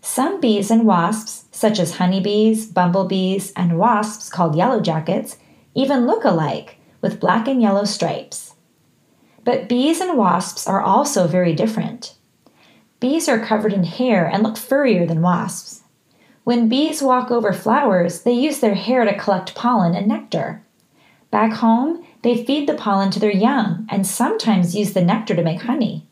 Some 0.00 0.40
bees 0.40 0.70
and 0.70 0.86
wasps, 0.86 1.44
such 1.52 1.78
as 1.78 1.96
honeybees, 1.96 2.64
bumblebees, 2.64 3.52
and 3.52 3.78
wasps 3.78 4.30
called 4.30 4.56
yellow 4.56 4.80
jackets, 4.80 5.36
even 5.74 6.06
look 6.06 6.24
alike 6.24 6.78
with 7.02 7.20
black 7.20 7.46
and 7.46 7.60
yellow 7.60 7.84
stripes. 7.84 8.54
But 9.44 9.68
bees 9.68 10.00
and 10.00 10.16
wasps 10.16 10.66
are 10.66 10.80
also 10.80 11.26
very 11.26 11.54
different. 11.54 12.14
Bees 13.00 13.28
are 13.28 13.44
covered 13.44 13.72
in 13.72 13.84
hair 13.84 14.26
and 14.26 14.42
look 14.42 14.56
furrier 14.56 15.04
than 15.04 15.20
wasps. 15.20 15.82
When 16.44 16.68
bees 16.68 17.02
walk 17.02 17.30
over 17.30 17.52
flowers, 17.52 18.22
they 18.22 18.32
use 18.32 18.60
their 18.60 18.74
hair 18.74 19.04
to 19.04 19.18
collect 19.18 19.54
pollen 19.54 19.94
and 19.94 20.06
nectar. 20.06 20.62
Back 21.30 21.52
home, 21.54 22.04
they 22.22 22.44
feed 22.44 22.68
the 22.68 22.74
pollen 22.74 23.10
to 23.10 23.20
their 23.20 23.32
young 23.32 23.86
and 23.90 24.06
sometimes 24.06 24.76
use 24.76 24.92
the 24.92 25.02
nectar 25.02 25.34
to 25.34 25.42
make 25.42 25.62
honey. 25.62 26.06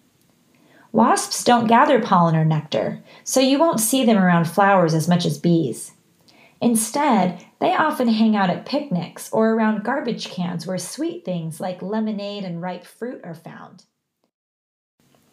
Wasps 0.93 1.45
don't 1.45 1.69
gather 1.69 2.01
pollen 2.01 2.35
or 2.35 2.45
nectar, 2.45 3.01
so 3.23 3.39
you 3.39 3.59
won't 3.59 3.79
see 3.79 4.05
them 4.05 4.19
around 4.19 4.49
flowers 4.49 4.95
as 4.95 5.09
much 5.09 5.25
as 5.25 5.39
bees. 5.39 5.93
Instead, 6.61 7.45
they 7.59 7.75
often 7.75 8.09
hang 8.09 8.37
out 8.37 8.51
at 8.51 8.67
picnics 8.67 9.31
or 9.33 9.51
around 9.51 9.83
garbage 9.83 10.29
cans 10.29 10.67
where 10.67 10.77
sweet 10.77 11.25
things 11.25 11.59
like 11.61 11.81
lemonade 11.81 12.45
and 12.45 12.61
ripe 12.61 12.85
fruit 12.85 13.21
are 13.25 13.35
found. 13.35 13.85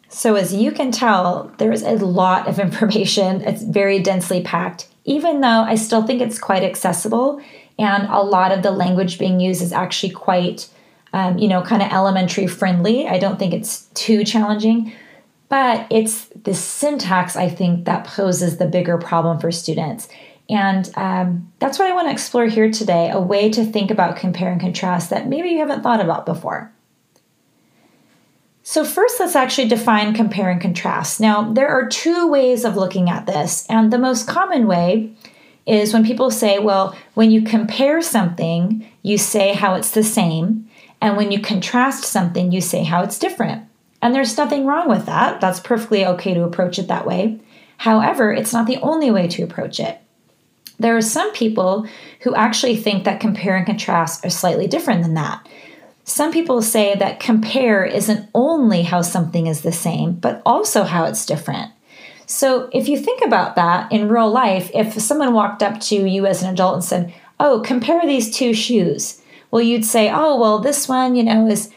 So, 0.08 0.36
as 0.36 0.54
you 0.54 0.72
can 0.72 0.90
tell, 0.90 1.52
there 1.58 1.70
is 1.70 1.82
a 1.82 1.96
lot 1.96 2.48
of 2.48 2.58
information. 2.58 3.42
It's 3.42 3.62
very 3.62 3.98
densely 3.98 4.42
packed, 4.42 4.88
even 5.04 5.42
though 5.42 5.48
I 5.62 5.74
still 5.74 6.06
think 6.06 6.22
it's 6.22 6.38
quite 6.38 6.62
accessible. 6.62 7.42
And 7.78 8.08
a 8.08 8.22
lot 8.22 8.50
of 8.50 8.62
the 8.62 8.72
language 8.72 9.18
being 9.18 9.38
used 9.38 9.62
is 9.62 9.72
actually 9.72 10.12
quite, 10.12 10.68
um, 11.12 11.38
you 11.38 11.46
know, 11.46 11.62
kind 11.62 11.82
of 11.82 11.92
elementary 11.92 12.46
friendly. 12.46 13.06
I 13.06 13.18
don't 13.18 13.38
think 13.38 13.52
it's 13.52 13.84
too 13.94 14.24
challenging. 14.24 14.92
But 15.48 15.86
it's 15.90 16.26
the 16.26 16.54
syntax, 16.54 17.36
I 17.36 17.48
think, 17.48 17.86
that 17.86 18.06
poses 18.06 18.58
the 18.58 18.66
bigger 18.66 18.98
problem 18.98 19.38
for 19.38 19.50
students. 19.50 20.08
And 20.48 20.90
um, 20.96 21.52
that's 21.58 21.78
what 21.78 21.88
I 21.88 21.94
want 21.94 22.08
to 22.08 22.12
explore 22.12 22.46
here 22.46 22.70
today 22.70 23.10
a 23.10 23.20
way 23.20 23.50
to 23.50 23.64
think 23.64 23.90
about 23.90 24.16
compare 24.16 24.50
and 24.50 24.60
contrast 24.60 25.10
that 25.10 25.28
maybe 25.28 25.50
you 25.50 25.58
haven't 25.58 25.82
thought 25.82 26.00
about 26.00 26.24
before. 26.24 26.72
So, 28.62 28.84
So, 28.84 28.84
first, 28.84 29.18
let's 29.18 29.34
actually 29.34 29.68
define 29.68 30.14
compare 30.14 30.50
and 30.50 30.60
contrast. 30.60 31.20
Now, 31.20 31.52
there 31.52 31.68
are 31.68 31.88
two 31.88 32.28
ways 32.28 32.64
of 32.64 32.76
looking 32.76 33.08
at 33.08 33.26
this, 33.26 33.66
and 33.68 33.90
the 33.90 33.98
most 33.98 34.28
common 34.28 34.66
way 34.66 35.10
is 35.66 35.92
when 35.92 36.04
people 36.04 36.30
say, 36.30 36.58
well, 36.58 36.94
when 37.14 37.30
you 37.30 37.42
compare 37.42 38.02
something, 38.02 38.86
you 39.02 39.18
say 39.18 39.52
how 39.52 39.74
it's 39.74 39.90
the 39.90 40.02
same, 40.02 40.68
and 41.00 41.16
when 41.16 41.32
you 41.32 41.40
contrast 41.40 42.04
something, 42.04 42.52
you 42.52 42.60
say 42.60 42.84
how 42.84 43.02
it's 43.02 43.18
different. 43.18 43.64
And 44.00 44.14
there's 44.14 44.36
nothing 44.36 44.66
wrong 44.66 44.88
with 44.88 45.06
that. 45.06 45.40
That's 45.40 45.60
perfectly 45.60 46.06
okay 46.06 46.34
to 46.34 46.44
approach 46.44 46.78
it 46.78 46.88
that 46.88 47.06
way. 47.06 47.40
However, 47.78 48.32
it's 48.32 48.52
not 48.52 48.66
the 48.66 48.78
only 48.78 49.10
way 49.10 49.28
to 49.28 49.42
approach 49.42 49.80
it. 49.80 49.98
There 50.78 50.96
are 50.96 51.02
some 51.02 51.32
people 51.32 51.86
who 52.20 52.34
actually 52.34 52.76
think 52.76 53.04
that 53.04 53.20
compare 53.20 53.56
and 53.56 53.66
contrast 53.66 54.24
are 54.24 54.30
slightly 54.30 54.66
different 54.66 55.02
than 55.02 55.14
that. 55.14 55.46
Some 56.04 56.32
people 56.32 56.62
say 56.62 56.94
that 56.94 57.20
compare 57.20 57.84
isn't 57.84 58.30
only 58.34 58.82
how 58.82 59.02
something 59.02 59.46
is 59.46 59.60
the 59.62 59.72
same, 59.72 60.14
but 60.14 60.40
also 60.46 60.84
how 60.84 61.04
it's 61.04 61.26
different. 61.26 61.70
So 62.26 62.68
if 62.72 62.88
you 62.88 62.98
think 62.98 63.22
about 63.24 63.56
that 63.56 63.90
in 63.92 64.08
real 64.08 64.30
life, 64.30 64.70
if 64.74 64.94
someone 65.00 65.34
walked 65.34 65.62
up 65.62 65.80
to 65.80 65.96
you 65.96 66.26
as 66.26 66.42
an 66.42 66.50
adult 66.50 66.74
and 66.74 66.84
said, 66.84 67.14
Oh, 67.40 67.62
compare 67.64 68.00
these 68.02 68.34
two 68.34 68.52
shoes, 68.54 69.20
well, 69.50 69.62
you'd 69.62 69.84
say, 69.84 70.10
Oh, 70.10 70.38
well, 70.38 70.58
this 70.58 70.88
one, 70.88 71.14
you 71.14 71.22
know, 71.22 71.46
is 71.46 71.70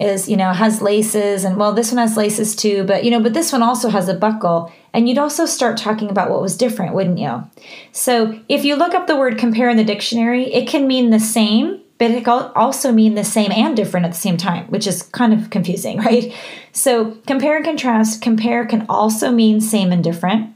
is 0.00 0.28
you 0.28 0.36
know 0.36 0.52
has 0.52 0.82
laces 0.82 1.44
and 1.44 1.56
well 1.56 1.72
this 1.72 1.92
one 1.92 1.98
has 1.98 2.16
laces 2.16 2.56
too 2.56 2.82
but 2.84 3.04
you 3.04 3.10
know 3.10 3.20
but 3.20 3.34
this 3.34 3.52
one 3.52 3.62
also 3.62 3.88
has 3.88 4.08
a 4.08 4.14
buckle. 4.14 4.72
And 4.92 5.08
you'd 5.08 5.18
also 5.18 5.44
start 5.44 5.76
talking 5.76 6.08
about 6.08 6.30
what 6.30 6.40
was 6.40 6.56
different 6.56 6.94
wouldn't 6.94 7.18
you? 7.18 7.42
So 7.90 8.38
if 8.48 8.64
you 8.64 8.76
look 8.76 8.94
up 8.94 9.06
the 9.06 9.16
word 9.16 9.38
compare 9.38 9.68
in 9.68 9.76
the 9.76 9.84
dictionary 9.84 10.52
it 10.52 10.68
can 10.68 10.86
mean 10.86 11.10
the 11.10 11.20
same 11.20 11.80
but 11.98 12.10
it 12.10 12.24
can 12.24 12.50
also 12.56 12.90
mean 12.90 13.14
the 13.14 13.24
same 13.24 13.52
and 13.52 13.76
different 13.76 14.06
at 14.06 14.12
the 14.12 14.18
same 14.18 14.36
time 14.36 14.66
which 14.66 14.86
is 14.86 15.02
kind 15.02 15.32
of 15.32 15.50
confusing 15.50 15.98
right? 16.08 16.32
So 16.72 17.16
compare 17.26 17.56
and 17.56 17.64
contrast 17.64 18.20
compare 18.20 18.66
can 18.66 18.86
also 18.88 19.30
mean 19.30 19.60
same 19.60 19.92
and 19.92 20.02
different. 20.02 20.54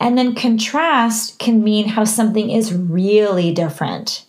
And 0.00 0.18
then 0.18 0.34
contrast 0.34 1.38
can 1.38 1.62
mean 1.62 1.88
how 1.88 2.04
something 2.04 2.50
is 2.50 2.74
really 2.74 3.52
different. 3.52 4.24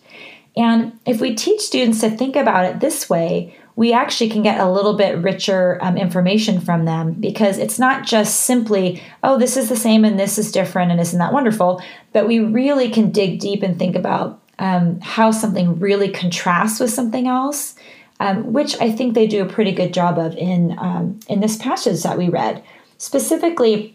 And 0.56 0.98
if 1.04 1.20
we 1.20 1.34
teach 1.34 1.60
students 1.60 2.00
to 2.00 2.10
think 2.10 2.34
about 2.34 2.64
it 2.64 2.80
this 2.80 3.10
way 3.10 3.54
we 3.76 3.92
actually 3.92 4.30
can 4.30 4.42
get 4.42 4.58
a 4.58 4.70
little 4.70 4.94
bit 4.94 5.18
richer 5.18 5.78
um, 5.82 5.98
information 5.98 6.60
from 6.60 6.86
them 6.86 7.12
because 7.12 7.58
it's 7.58 7.78
not 7.78 8.06
just 8.06 8.44
simply, 8.44 9.02
oh, 9.22 9.38
this 9.38 9.56
is 9.56 9.68
the 9.68 9.76
same 9.76 10.04
and 10.04 10.18
this 10.18 10.38
is 10.38 10.50
different 10.50 10.90
and 10.90 11.00
isn't 11.00 11.18
that 11.18 11.34
wonderful, 11.34 11.82
but 12.14 12.26
we 12.26 12.38
really 12.38 12.90
can 12.90 13.10
dig 13.10 13.38
deep 13.38 13.62
and 13.62 13.78
think 13.78 13.94
about 13.94 14.42
um, 14.58 14.98
how 15.00 15.30
something 15.30 15.78
really 15.78 16.08
contrasts 16.08 16.80
with 16.80 16.90
something 16.90 17.28
else, 17.28 17.74
um, 18.18 18.50
which 18.54 18.80
I 18.80 18.90
think 18.90 19.12
they 19.12 19.26
do 19.26 19.42
a 19.42 19.48
pretty 19.48 19.72
good 19.72 19.92
job 19.92 20.18
of 20.18 20.34
in 20.36 20.74
um, 20.78 21.20
in 21.28 21.40
this 21.40 21.58
passage 21.58 22.02
that 22.02 22.16
we 22.16 22.30
read. 22.30 22.64
Specifically, 22.96 23.94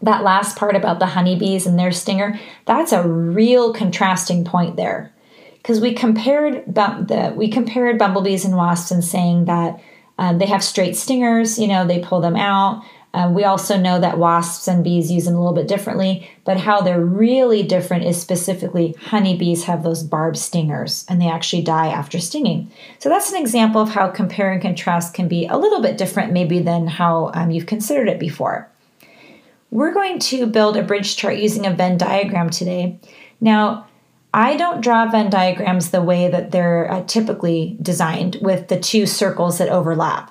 that 0.00 0.24
last 0.24 0.56
part 0.56 0.74
about 0.74 0.98
the 0.98 1.06
honeybees 1.06 1.64
and 1.64 1.78
their 1.78 1.92
stinger, 1.92 2.40
that's 2.66 2.90
a 2.90 3.06
real 3.06 3.72
contrasting 3.72 4.44
point 4.44 4.74
there 4.74 5.11
because 5.62 5.80
we 5.80 5.94
compared 5.94 6.64
the 6.74 7.32
we 7.36 7.48
compared 7.48 7.98
bumblebees 7.98 8.44
and 8.44 8.56
wasps 8.56 8.90
and 8.90 9.04
saying 9.04 9.44
that 9.44 9.80
um, 10.18 10.38
they 10.38 10.46
have 10.46 10.62
straight 10.62 10.96
stingers. 10.96 11.58
You 11.58 11.68
know, 11.68 11.86
they 11.86 12.00
pull 12.00 12.20
them 12.20 12.36
out. 12.36 12.84
Uh, 13.14 13.30
we 13.30 13.44
also 13.44 13.76
know 13.76 14.00
that 14.00 14.16
wasps 14.16 14.66
and 14.66 14.82
bees 14.82 15.12
use 15.12 15.26
them 15.26 15.34
a 15.34 15.38
little 15.38 15.54
bit 15.54 15.68
differently, 15.68 16.30
but 16.44 16.56
how 16.56 16.80
they're 16.80 17.04
really 17.04 17.62
different 17.62 18.04
is 18.04 18.18
specifically 18.18 18.94
honeybees 18.98 19.64
have 19.64 19.82
those 19.82 20.02
barbed 20.02 20.38
stingers 20.38 21.04
and 21.10 21.20
they 21.20 21.28
actually 21.28 21.60
die 21.62 21.88
after 21.88 22.18
stinging. 22.18 22.70
So 22.98 23.10
that's 23.10 23.30
an 23.30 23.38
example 23.38 23.82
of 23.82 23.90
how 23.90 24.08
compare 24.08 24.50
and 24.50 24.62
contrast 24.62 25.12
can 25.12 25.28
be 25.28 25.46
a 25.46 25.58
little 25.58 25.82
bit 25.82 25.98
different, 25.98 26.32
maybe, 26.32 26.58
than 26.60 26.86
how 26.86 27.30
um, 27.34 27.50
you've 27.50 27.66
considered 27.66 28.08
it 28.08 28.18
before. 28.18 28.66
We're 29.70 29.92
going 29.92 30.18
to 30.20 30.46
build 30.46 30.78
a 30.78 30.82
bridge 30.82 31.16
chart 31.16 31.36
using 31.36 31.66
a 31.66 31.74
Venn 31.74 31.98
diagram 31.98 32.48
today. 32.48 32.98
Now, 33.42 33.88
I 34.34 34.56
don't 34.56 34.80
draw 34.80 35.06
Venn 35.10 35.28
diagrams 35.28 35.90
the 35.90 36.02
way 36.02 36.28
that 36.28 36.52
they're 36.52 36.90
uh, 36.90 37.04
typically 37.04 37.76
designed 37.82 38.38
with 38.40 38.68
the 38.68 38.80
two 38.80 39.04
circles 39.04 39.58
that 39.58 39.68
overlap. 39.68 40.30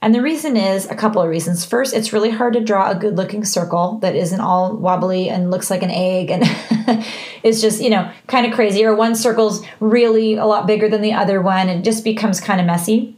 And 0.00 0.14
the 0.14 0.22
reason 0.22 0.56
is 0.56 0.86
a 0.86 0.96
couple 0.96 1.22
of 1.22 1.28
reasons. 1.28 1.64
First, 1.64 1.94
it's 1.94 2.12
really 2.12 2.30
hard 2.30 2.54
to 2.54 2.60
draw 2.60 2.90
a 2.90 2.94
good 2.94 3.16
looking 3.16 3.44
circle 3.44 3.98
that 3.98 4.16
isn't 4.16 4.40
all 4.40 4.76
wobbly 4.76 5.28
and 5.28 5.50
looks 5.50 5.70
like 5.70 5.82
an 5.82 5.92
egg 5.92 6.30
and 6.30 7.04
is 7.44 7.60
just, 7.60 7.80
you 7.80 7.88
know, 7.88 8.10
kind 8.26 8.44
of 8.44 8.52
crazy. 8.52 8.84
Or 8.84 8.96
one 8.96 9.14
circle's 9.14 9.64
really 9.78 10.34
a 10.34 10.44
lot 10.44 10.66
bigger 10.66 10.88
than 10.88 11.02
the 11.02 11.12
other 11.12 11.40
one 11.40 11.68
and 11.68 11.80
it 11.80 11.84
just 11.84 12.02
becomes 12.02 12.40
kind 12.40 12.60
of 12.60 12.66
messy. 12.66 13.16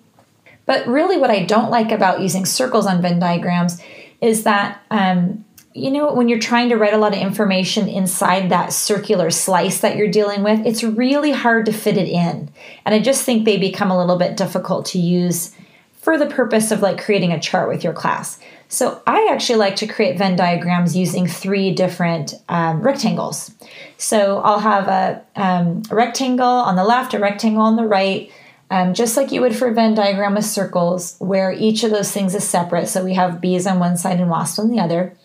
But 0.66 0.86
really, 0.86 1.16
what 1.16 1.30
I 1.30 1.44
don't 1.44 1.70
like 1.70 1.90
about 1.90 2.20
using 2.20 2.44
circles 2.44 2.86
on 2.86 3.00
Venn 3.00 3.18
diagrams 3.18 3.80
is 4.20 4.44
that 4.44 4.82
um, 4.90 5.44
you 5.74 5.90
know, 5.90 6.12
when 6.12 6.28
you're 6.28 6.38
trying 6.38 6.68
to 6.68 6.76
write 6.76 6.94
a 6.94 6.98
lot 6.98 7.14
of 7.14 7.20
information 7.20 7.88
inside 7.88 8.48
that 8.48 8.72
circular 8.72 9.28
slice 9.28 9.80
that 9.80 9.96
you're 9.96 10.08
dealing 10.08 10.44
with, 10.44 10.64
it's 10.64 10.84
really 10.84 11.32
hard 11.32 11.66
to 11.66 11.72
fit 11.72 11.96
it 11.96 12.08
in. 12.08 12.48
And 12.84 12.94
I 12.94 13.00
just 13.00 13.24
think 13.24 13.44
they 13.44 13.56
become 13.56 13.90
a 13.90 13.98
little 13.98 14.16
bit 14.16 14.36
difficult 14.36 14.86
to 14.86 15.00
use 15.00 15.52
for 15.96 16.16
the 16.16 16.26
purpose 16.26 16.70
of 16.70 16.80
like 16.80 17.02
creating 17.02 17.32
a 17.32 17.40
chart 17.40 17.68
with 17.68 17.82
your 17.82 17.92
class. 17.92 18.38
So 18.68 19.02
I 19.04 19.28
actually 19.32 19.58
like 19.58 19.74
to 19.76 19.88
create 19.88 20.16
Venn 20.16 20.36
diagrams 20.36 20.96
using 20.96 21.26
three 21.26 21.72
different 21.72 22.34
um, 22.48 22.80
rectangles. 22.80 23.52
So 23.96 24.38
I'll 24.38 24.60
have 24.60 24.86
a, 24.86 25.22
um, 25.34 25.82
a, 25.90 25.94
rectangle 25.94 26.46
on 26.46 26.76
the 26.76 26.84
left, 26.84 27.14
a 27.14 27.18
rectangle 27.18 27.62
on 27.62 27.74
the 27.74 27.86
right, 27.86 28.30
um, 28.70 28.94
just 28.94 29.16
like 29.16 29.32
you 29.32 29.40
would 29.40 29.56
for 29.56 29.68
a 29.68 29.74
Venn 29.74 29.94
diagram 29.94 30.34
with 30.34 30.44
circles, 30.44 31.16
where 31.18 31.50
each 31.52 31.82
of 31.82 31.90
those 31.90 32.12
things 32.12 32.34
is 32.34 32.44
separate. 32.44 32.86
So 32.86 33.04
we 33.04 33.14
have 33.14 33.40
bees 33.40 33.66
on 33.66 33.80
one 33.80 33.96
side 33.96 34.20
and 34.20 34.30
wasps 34.30 34.60
on 34.60 34.70
the 34.70 34.78
other. 34.78 35.16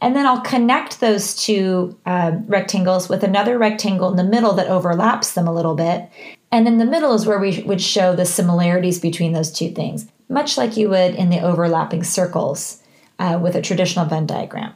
And 0.00 0.16
then 0.16 0.26
I'll 0.26 0.40
connect 0.40 1.00
those 1.00 1.36
two 1.36 1.98
uh, 2.06 2.32
rectangles 2.46 3.08
with 3.08 3.22
another 3.22 3.58
rectangle 3.58 4.10
in 4.10 4.16
the 4.16 4.24
middle 4.24 4.54
that 4.54 4.68
overlaps 4.68 5.34
them 5.34 5.46
a 5.46 5.52
little 5.52 5.74
bit. 5.74 6.08
And 6.50 6.66
in 6.66 6.78
the 6.78 6.86
middle 6.86 7.14
is 7.14 7.26
where 7.26 7.38
we 7.38 7.62
would 7.62 7.80
show 7.82 8.16
the 8.16 8.24
similarities 8.24 8.98
between 8.98 9.32
those 9.32 9.52
two 9.52 9.70
things, 9.70 10.08
much 10.28 10.56
like 10.56 10.76
you 10.76 10.88
would 10.88 11.14
in 11.14 11.30
the 11.30 11.40
overlapping 11.40 12.02
circles 12.02 12.82
uh, 13.18 13.38
with 13.40 13.54
a 13.54 13.62
traditional 13.62 14.06
Venn 14.06 14.26
diagram. 14.26 14.74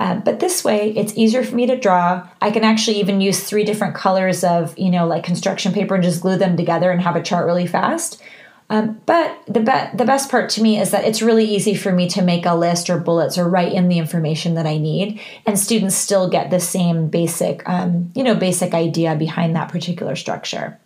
Uh, 0.00 0.16
but 0.16 0.40
this 0.40 0.64
way, 0.64 0.92
it's 0.96 1.16
easier 1.16 1.44
for 1.44 1.54
me 1.54 1.66
to 1.66 1.78
draw. 1.78 2.26
I 2.40 2.50
can 2.50 2.64
actually 2.64 2.98
even 3.00 3.20
use 3.20 3.44
three 3.44 3.64
different 3.64 3.94
colors 3.94 4.42
of, 4.42 4.76
you 4.78 4.90
know, 4.90 5.06
like 5.06 5.24
construction 5.24 5.72
paper 5.72 5.94
and 5.94 6.02
just 6.02 6.22
glue 6.22 6.38
them 6.38 6.56
together 6.56 6.90
and 6.90 7.02
have 7.02 7.16
a 7.16 7.22
chart 7.22 7.44
really 7.44 7.66
fast. 7.66 8.20
Um, 8.70 9.00
but 9.04 9.36
the, 9.48 9.58
be- 9.58 9.96
the 9.96 10.04
best 10.04 10.30
part 10.30 10.48
to 10.50 10.62
me 10.62 10.80
is 10.80 10.92
that 10.92 11.04
it's 11.04 11.22
really 11.22 11.44
easy 11.44 11.74
for 11.74 11.90
me 11.90 12.08
to 12.10 12.22
make 12.22 12.46
a 12.46 12.54
list 12.54 12.88
or 12.88 12.98
bullets 12.98 13.36
or 13.36 13.48
write 13.48 13.72
in 13.72 13.88
the 13.88 13.98
information 13.98 14.54
that 14.54 14.64
I 14.64 14.78
need, 14.78 15.20
and 15.44 15.58
students 15.58 15.96
still 15.96 16.30
get 16.30 16.50
the 16.50 16.60
same 16.60 17.08
basic, 17.08 17.68
um, 17.68 18.12
you 18.14 18.22
know, 18.22 18.36
basic 18.36 18.72
idea 18.72 19.16
behind 19.16 19.56
that 19.56 19.70
particular 19.70 20.14
structure. 20.14 20.78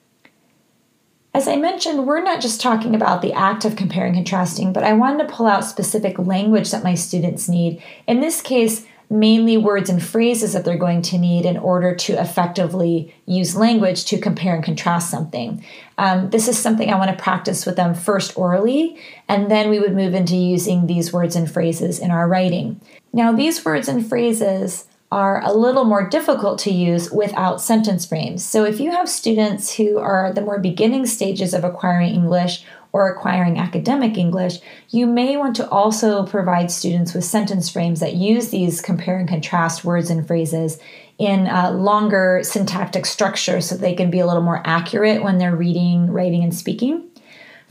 As 1.34 1.46
I 1.46 1.56
mentioned, 1.56 2.06
we're 2.06 2.22
not 2.22 2.40
just 2.40 2.60
talking 2.60 2.94
about 2.94 3.20
the 3.20 3.34
act 3.34 3.66
of 3.66 3.76
comparing 3.76 4.16
and 4.16 4.24
contrasting, 4.24 4.72
but 4.72 4.84
I 4.84 4.94
wanted 4.94 5.26
to 5.26 5.34
pull 5.34 5.46
out 5.46 5.64
specific 5.64 6.18
language 6.18 6.70
that 6.70 6.84
my 6.84 6.94
students 6.94 7.48
need. 7.48 7.82
In 8.06 8.20
this 8.20 8.40
case, 8.40 8.86
mainly 9.14 9.56
words 9.56 9.88
and 9.88 10.02
phrases 10.02 10.52
that 10.52 10.64
they're 10.64 10.76
going 10.76 11.00
to 11.00 11.16
need 11.16 11.46
in 11.46 11.56
order 11.56 11.94
to 11.94 12.20
effectively 12.20 13.14
use 13.26 13.54
language 13.54 14.04
to 14.06 14.20
compare 14.20 14.56
and 14.56 14.64
contrast 14.64 15.08
something. 15.08 15.64
Um, 15.98 16.30
this 16.30 16.48
is 16.48 16.58
something 16.58 16.90
I 16.90 16.98
want 16.98 17.16
to 17.16 17.22
practice 17.22 17.64
with 17.64 17.76
them 17.76 17.94
first 17.94 18.36
orally, 18.36 18.98
and 19.28 19.48
then 19.48 19.70
we 19.70 19.78
would 19.78 19.94
move 19.94 20.14
into 20.14 20.36
using 20.36 20.86
these 20.86 21.12
words 21.12 21.36
and 21.36 21.50
phrases 21.50 22.00
in 22.00 22.10
our 22.10 22.28
writing. 22.28 22.80
Now, 23.12 23.30
these 23.30 23.64
words 23.64 23.86
and 23.86 24.04
phrases 24.06 24.88
are 25.12 25.40
a 25.44 25.52
little 25.52 25.84
more 25.84 26.08
difficult 26.08 26.58
to 26.58 26.72
use 26.72 27.08
without 27.12 27.60
sentence 27.60 28.04
frames. 28.04 28.44
So, 28.44 28.64
if 28.64 28.80
you 28.80 28.90
have 28.90 29.08
students 29.08 29.74
who 29.74 29.98
are 29.98 30.32
the 30.32 30.40
more 30.40 30.58
beginning 30.58 31.06
stages 31.06 31.54
of 31.54 31.62
acquiring 31.62 32.12
English 32.12 32.64
or 32.94 33.08
acquiring 33.10 33.58
academic 33.58 34.16
English, 34.16 34.60
you 34.90 35.04
may 35.04 35.36
want 35.36 35.56
to 35.56 35.68
also 35.68 36.24
provide 36.24 36.70
students 36.70 37.12
with 37.12 37.24
sentence 37.24 37.68
frames 37.68 37.98
that 37.98 38.14
use 38.14 38.50
these 38.50 38.80
compare 38.80 39.18
and 39.18 39.28
contrast 39.28 39.84
words 39.84 40.10
and 40.10 40.24
phrases 40.24 40.78
in 41.18 41.48
a 41.48 41.72
longer 41.72 42.40
syntactic 42.44 43.04
structure 43.04 43.60
so 43.60 43.76
they 43.76 43.96
can 43.96 44.12
be 44.12 44.20
a 44.20 44.26
little 44.26 44.44
more 44.44 44.62
accurate 44.64 45.24
when 45.24 45.38
they're 45.38 45.56
reading, 45.56 46.08
writing, 46.08 46.44
and 46.44 46.54
speaking. 46.54 47.02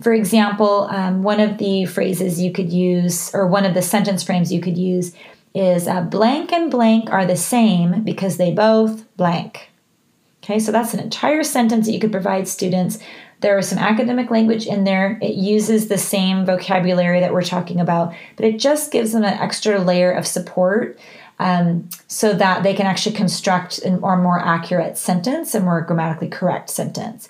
For 0.01 0.11
example, 0.11 0.89
um, 0.91 1.23
one 1.23 1.39
of 1.39 1.57
the 1.57 1.85
phrases 1.85 2.41
you 2.41 2.51
could 2.51 2.73
use, 2.73 3.33
or 3.33 3.47
one 3.47 3.63
of 3.63 3.73
the 3.73 3.81
sentence 3.81 4.23
frames 4.23 4.51
you 4.51 4.59
could 4.59 4.77
use, 4.77 5.15
is 5.55 5.87
uh, 5.87 6.01
blank 6.01 6.51
and 6.51 6.69
blank 6.69 7.09
are 7.09 7.25
the 7.25 7.37
same 7.37 8.03
because 8.03 8.35
they 8.35 8.51
both 8.51 9.05
blank. 9.15 9.69
Okay, 10.43 10.59
so 10.59 10.73
that's 10.73 10.93
an 10.93 10.99
entire 10.99 11.43
sentence 11.43 11.85
that 11.85 11.93
you 11.93 11.99
could 12.01 12.11
provide 12.11 12.49
students 12.49 12.99
there 13.43 13.59
is 13.59 13.69
some 13.69 13.77
academic 13.77 14.31
language 14.31 14.65
in 14.65 14.85
there. 14.85 15.19
It 15.21 15.35
uses 15.35 15.87
the 15.87 15.97
same 15.99 16.45
vocabulary 16.45 17.19
that 17.19 17.31
we're 17.31 17.43
talking 17.43 17.79
about, 17.79 18.15
but 18.37 18.45
it 18.45 18.57
just 18.57 18.91
gives 18.91 19.11
them 19.11 19.23
an 19.23 19.35
extra 19.35 19.77
layer 19.77 20.11
of 20.11 20.25
support 20.25 20.97
um, 21.37 21.89
so 22.07 22.33
that 22.33 22.63
they 22.63 22.73
can 22.73 22.87
actually 22.87 23.15
construct 23.15 23.83
a 23.85 23.91
more, 23.91 24.39
accurate 24.39 24.97
sentence, 24.97 25.53
a 25.53 25.59
more 25.59 25.81
grammatically 25.81 26.29
correct 26.29 26.69
sentence. 26.69 27.29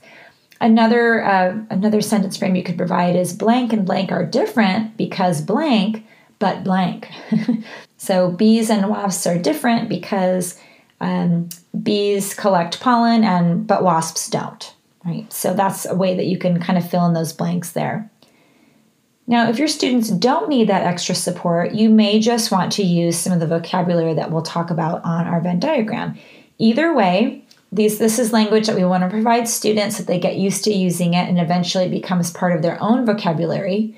Another 0.61 1.25
uh, 1.25 1.57
another 1.69 1.99
sentence 1.99 2.37
frame 2.37 2.55
you 2.55 2.63
could 2.63 2.77
provide 2.77 3.17
is 3.17 3.33
blank 3.33 3.73
and 3.73 3.85
blank 3.85 4.11
are 4.11 4.25
different 4.25 4.95
because 4.95 5.41
blank, 5.41 6.05
but 6.39 6.63
blank. 6.63 7.09
so 7.97 8.31
bees 8.31 8.69
and 8.69 8.89
wasps 8.89 9.27
are 9.27 9.37
different 9.37 9.89
because 9.89 10.57
um, 11.01 11.49
bees 11.81 12.33
collect 12.33 12.79
pollen 12.79 13.23
and 13.23 13.67
but 13.67 13.83
wasps 13.83 14.29
don't. 14.29 14.73
Right. 15.05 15.31
So 15.31 15.53
that's 15.53 15.85
a 15.85 15.95
way 15.95 16.15
that 16.15 16.25
you 16.25 16.37
can 16.37 16.61
kind 16.61 16.77
of 16.77 16.89
fill 16.89 17.05
in 17.05 17.13
those 17.13 17.33
blanks 17.33 17.71
there. 17.71 18.09
Now, 19.25 19.49
if 19.49 19.57
your 19.57 19.67
students 19.67 20.09
don't 20.09 20.49
need 20.49 20.67
that 20.67 20.83
extra 20.83 21.15
support, 21.15 21.73
you 21.73 21.89
may 21.89 22.19
just 22.19 22.51
want 22.51 22.73
to 22.73 22.83
use 22.83 23.17
some 23.17 23.31
of 23.31 23.39
the 23.39 23.47
vocabulary 23.47 24.13
that 24.13 24.31
we'll 24.31 24.41
talk 24.41 24.69
about 24.69 25.03
on 25.05 25.27
our 25.27 25.39
Venn 25.39 25.59
diagram. 25.59 26.17
Either 26.57 26.93
way, 26.93 27.43
these, 27.71 27.97
this 27.97 28.19
is 28.19 28.33
language 28.33 28.67
that 28.67 28.75
we 28.75 28.85
want 28.85 29.03
to 29.03 29.09
provide 29.09 29.47
students 29.47 29.97
that 29.97 30.07
they 30.07 30.19
get 30.19 30.35
used 30.35 30.63
to 30.65 30.73
using 30.73 31.13
it 31.13 31.27
and 31.27 31.39
eventually 31.39 31.85
it 31.85 31.91
becomes 31.91 32.31
part 32.31 32.53
of 32.53 32.61
their 32.61 32.81
own 32.81 33.05
vocabulary. 33.05 33.97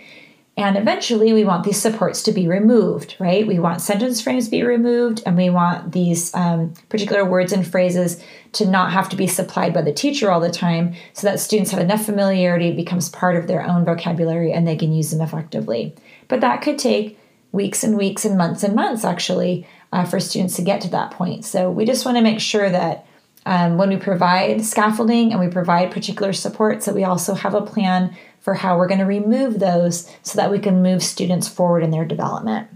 And 0.57 0.77
eventually, 0.77 1.33
we 1.33 1.43
want 1.43 1.65
these 1.65 1.81
supports 1.81 2.23
to 2.23 2.31
be 2.31 2.47
removed, 2.47 3.17
right? 3.19 3.45
We 3.45 3.59
want 3.59 3.81
sentence 3.81 4.21
frames 4.21 4.45
to 4.45 4.51
be 4.51 4.63
removed, 4.63 5.21
and 5.25 5.35
we 5.35 5.49
want 5.49 5.91
these 5.91 6.33
um, 6.33 6.73
particular 6.87 7.25
words 7.25 7.51
and 7.51 7.67
phrases 7.67 8.23
to 8.53 8.65
not 8.65 8.93
have 8.93 9.09
to 9.09 9.17
be 9.17 9.27
supplied 9.27 9.73
by 9.73 9.81
the 9.81 9.91
teacher 9.91 10.31
all 10.31 10.39
the 10.39 10.49
time 10.49 10.95
so 11.11 11.27
that 11.27 11.41
students 11.41 11.71
have 11.71 11.81
enough 11.81 12.05
familiarity, 12.05 12.69
it 12.69 12.77
becomes 12.77 13.09
part 13.09 13.35
of 13.35 13.47
their 13.47 13.63
own 13.63 13.83
vocabulary, 13.83 14.53
and 14.53 14.65
they 14.65 14.77
can 14.77 14.93
use 14.93 15.11
them 15.11 15.19
effectively. 15.19 15.93
But 16.29 16.39
that 16.39 16.61
could 16.61 16.79
take 16.79 17.19
weeks 17.51 17.83
and 17.83 17.97
weeks 17.97 18.23
and 18.23 18.37
months 18.37 18.63
and 18.63 18.75
months, 18.75 19.03
actually, 19.03 19.67
uh, 19.91 20.05
for 20.05 20.21
students 20.21 20.55
to 20.55 20.61
get 20.61 20.79
to 20.81 20.89
that 20.89 21.11
point. 21.11 21.43
So 21.43 21.69
we 21.69 21.83
just 21.83 22.05
want 22.05 22.15
to 22.15 22.23
make 22.23 22.39
sure 22.39 22.69
that 22.69 23.05
um, 23.45 23.77
when 23.77 23.89
we 23.89 23.97
provide 23.97 24.63
scaffolding 24.65 25.31
and 25.31 25.39
we 25.39 25.47
provide 25.47 25.91
particular 25.91 26.33
supports, 26.33 26.85
that 26.85 26.95
we 26.95 27.03
also 27.03 27.33
have 27.33 27.53
a 27.53 27.61
plan 27.61 28.15
for 28.39 28.53
how 28.55 28.77
we're 28.77 28.87
going 28.87 28.99
to 28.99 29.05
remove 29.05 29.59
those 29.59 30.11
so 30.23 30.37
that 30.37 30.51
we 30.51 30.59
can 30.59 30.81
move 30.81 31.03
students 31.03 31.47
forward 31.47 31.83
in 31.83 31.91
their 31.91 32.05
development. 32.05 32.67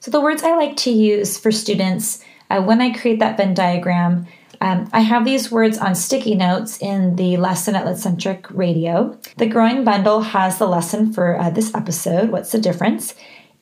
So, 0.00 0.10
the 0.10 0.20
words 0.20 0.42
I 0.42 0.54
like 0.54 0.76
to 0.78 0.90
use 0.90 1.38
for 1.38 1.50
students 1.50 2.24
uh, 2.50 2.62
when 2.62 2.80
I 2.80 2.96
create 2.96 3.18
that 3.18 3.36
Venn 3.36 3.54
diagram, 3.54 4.26
um, 4.60 4.88
I 4.92 5.00
have 5.00 5.24
these 5.24 5.50
words 5.50 5.78
on 5.78 5.94
sticky 5.94 6.34
notes 6.34 6.78
in 6.80 7.16
the 7.16 7.36
lesson 7.36 7.76
at 7.76 7.84
Litcentric 7.84 8.46
Radio. 8.50 9.18
The 9.36 9.46
Growing 9.46 9.84
Bundle 9.84 10.20
has 10.20 10.58
the 10.58 10.66
lesson 10.66 11.12
for 11.12 11.38
uh, 11.38 11.50
this 11.50 11.74
episode, 11.74 12.30
What's 12.30 12.52
the 12.52 12.58
Difference? 12.58 13.14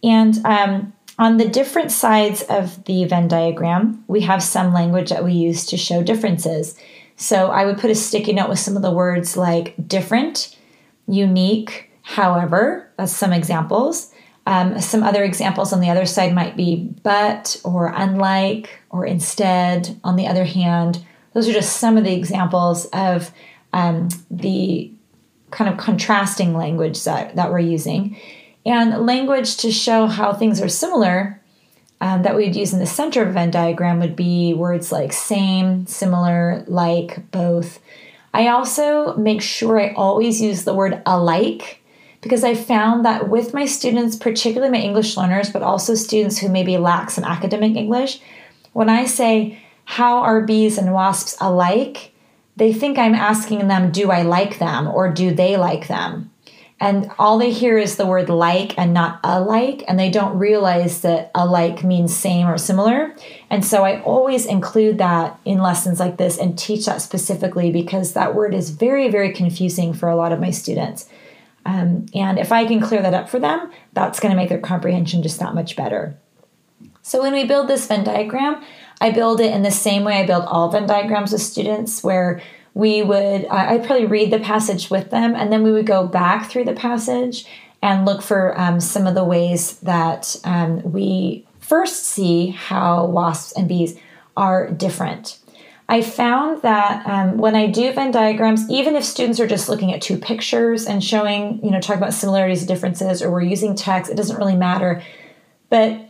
And 0.02 0.38
um, 0.46 0.92
on 1.18 1.38
the 1.38 1.48
different 1.48 1.90
sides 1.90 2.42
of 2.42 2.84
the 2.84 3.04
Venn 3.04 3.28
diagram, 3.28 4.04
we 4.06 4.20
have 4.22 4.42
some 4.42 4.72
language 4.72 5.10
that 5.10 5.24
we 5.24 5.32
use 5.32 5.64
to 5.66 5.76
show 5.76 6.02
differences. 6.02 6.78
So 7.16 7.50
I 7.50 7.64
would 7.64 7.78
put 7.78 7.90
a 7.90 7.94
sticky 7.94 8.34
note 8.34 8.50
with 8.50 8.58
some 8.58 8.76
of 8.76 8.82
the 8.82 8.90
words 8.90 9.36
like 9.36 9.74
different, 9.88 10.56
unique, 11.08 11.90
however, 12.02 12.90
as 12.98 13.16
some 13.16 13.32
examples. 13.32 14.12
Um, 14.46 14.80
some 14.80 15.02
other 15.02 15.24
examples 15.24 15.72
on 15.72 15.80
the 15.80 15.90
other 15.90 16.06
side 16.06 16.34
might 16.34 16.56
be 16.56 16.88
but 17.02 17.60
or 17.64 17.92
unlike 17.96 18.78
or 18.90 19.04
instead. 19.04 19.98
On 20.04 20.16
the 20.16 20.28
other 20.28 20.44
hand, 20.44 21.04
those 21.32 21.48
are 21.48 21.52
just 21.52 21.78
some 21.78 21.96
of 21.96 22.04
the 22.04 22.14
examples 22.14 22.84
of 22.92 23.32
um, 23.72 24.08
the 24.30 24.92
kind 25.50 25.70
of 25.70 25.78
contrasting 25.78 26.54
language 26.54 27.02
that, 27.04 27.34
that 27.36 27.50
we're 27.50 27.58
using. 27.58 28.16
And 28.66 29.06
language 29.06 29.58
to 29.58 29.70
show 29.70 30.06
how 30.06 30.32
things 30.32 30.60
are 30.60 30.68
similar 30.68 31.40
um, 32.00 32.22
that 32.22 32.34
we'd 32.36 32.56
use 32.56 32.72
in 32.72 32.80
the 32.80 32.86
center 32.86 33.22
of 33.22 33.28
a 33.28 33.32
Venn 33.32 33.52
diagram 33.52 34.00
would 34.00 34.16
be 34.16 34.54
words 34.54 34.90
like 34.90 35.12
same, 35.12 35.86
similar, 35.86 36.64
like, 36.66 37.30
both. 37.30 37.78
I 38.34 38.48
also 38.48 39.16
make 39.16 39.40
sure 39.40 39.80
I 39.80 39.94
always 39.94 40.42
use 40.42 40.64
the 40.64 40.74
word 40.74 41.00
alike 41.06 41.80
because 42.20 42.42
I 42.42 42.56
found 42.56 43.04
that 43.04 43.28
with 43.28 43.54
my 43.54 43.66
students, 43.66 44.16
particularly 44.16 44.72
my 44.72 44.84
English 44.84 45.16
learners, 45.16 45.48
but 45.48 45.62
also 45.62 45.94
students 45.94 46.38
who 46.38 46.48
maybe 46.48 46.76
lack 46.76 47.10
some 47.10 47.24
academic 47.24 47.76
English, 47.76 48.20
when 48.72 48.88
I 48.88 49.06
say, 49.06 49.62
How 49.84 50.18
are 50.18 50.42
bees 50.42 50.76
and 50.76 50.92
wasps 50.92 51.36
alike? 51.40 52.12
they 52.56 52.72
think 52.72 52.98
I'm 52.98 53.14
asking 53.14 53.68
them, 53.68 53.92
Do 53.92 54.10
I 54.10 54.22
like 54.22 54.58
them 54.58 54.88
or 54.88 55.12
do 55.12 55.32
they 55.32 55.56
like 55.56 55.86
them? 55.86 56.30
And 56.78 57.10
all 57.18 57.38
they 57.38 57.52
hear 57.52 57.78
is 57.78 57.96
the 57.96 58.04
word 58.04 58.28
like 58.28 58.78
and 58.78 58.92
not 58.92 59.20
alike, 59.24 59.82
and 59.88 59.98
they 59.98 60.10
don't 60.10 60.38
realize 60.38 61.00
that 61.00 61.30
alike 61.34 61.82
means 61.82 62.14
same 62.14 62.46
or 62.46 62.58
similar. 62.58 63.16
And 63.48 63.64
so 63.64 63.84
I 63.84 64.02
always 64.02 64.44
include 64.44 64.98
that 64.98 65.40
in 65.46 65.58
lessons 65.58 65.98
like 65.98 66.18
this 66.18 66.36
and 66.36 66.58
teach 66.58 66.84
that 66.84 67.00
specifically 67.00 67.70
because 67.70 68.12
that 68.12 68.34
word 68.34 68.52
is 68.52 68.70
very, 68.70 69.08
very 69.08 69.32
confusing 69.32 69.94
for 69.94 70.10
a 70.10 70.16
lot 70.16 70.32
of 70.32 70.40
my 70.40 70.50
students. 70.50 71.08
Um, 71.64 72.06
and 72.14 72.38
if 72.38 72.52
I 72.52 72.66
can 72.66 72.80
clear 72.80 73.00
that 73.00 73.14
up 73.14 73.30
for 73.30 73.38
them, 73.38 73.72
that's 73.94 74.20
going 74.20 74.30
to 74.30 74.36
make 74.36 74.50
their 74.50 74.60
comprehension 74.60 75.22
just 75.22 75.40
that 75.40 75.54
much 75.54 75.76
better. 75.76 76.18
So 77.00 77.22
when 77.22 77.32
we 77.32 77.44
build 77.44 77.68
this 77.68 77.86
Venn 77.86 78.04
diagram, 78.04 78.62
I 79.00 79.10
build 79.12 79.40
it 79.40 79.54
in 79.54 79.62
the 79.62 79.70
same 79.70 80.04
way 80.04 80.20
I 80.20 80.26
build 80.26 80.44
all 80.44 80.70
Venn 80.70 80.86
diagrams 80.86 81.32
with 81.32 81.40
students, 81.40 82.04
where 82.04 82.42
we 82.76 83.02
would 83.02 83.46
I'd 83.46 83.86
probably 83.86 84.04
read 84.04 84.30
the 84.30 84.38
passage 84.38 84.90
with 84.90 85.08
them, 85.08 85.34
and 85.34 85.50
then 85.50 85.62
we 85.62 85.72
would 85.72 85.86
go 85.86 86.06
back 86.06 86.50
through 86.50 86.64
the 86.64 86.74
passage 86.74 87.46
and 87.80 88.04
look 88.04 88.20
for 88.20 88.58
um, 88.60 88.80
some 88.80 89.06
of 89.06 89.14
the 89.14 89.24
ways 89.24 89.78
that 89.80 90.36
um, 90.44 90.82
we 90.92 91.46
first 91.58 92.04
see 92.04 92.48
how 92.48 93.06
wasps 93.06 93.52
and 93.52 93.66
bees 93.66 93.98
are 94.36 94.70
different. 94.70 95.38
I 95.88 96.02
found 96.02 96.60
that 96.62 97.06
um, 97.06 97.38
when 97.38 97.54
I 97.56 97.66
do 97.68 97.90
Venn 97.94 98.10
diagrams, 98.10 98.68
even 98.68 98.94
if 98.94 99.04
students 99.04 99.40
are 99.40 99.46
just 99.46 99.70
looking 99.70 99.94
at 99.94 100.02
two 100.02 100.18
pictures 100.18 100.84
and 100.84 101.02
showing, 101.02 101.64
you 101.64 101.70
know, 101.70 101.80
talking 101.80 102.02
about 102.02 102.12
similarities 102.12 102.60
and 102.60 102.68
differences, 102.68 103.22
or 103.22 103.30
we're 103.30 103.40
using 103.40 103.74
text, 103.74 104.10
it 104.10 104.18
doesn't 104.18 104.36
really 104.36 104.56
matter. 104.56 105.02
But 105.70 106.05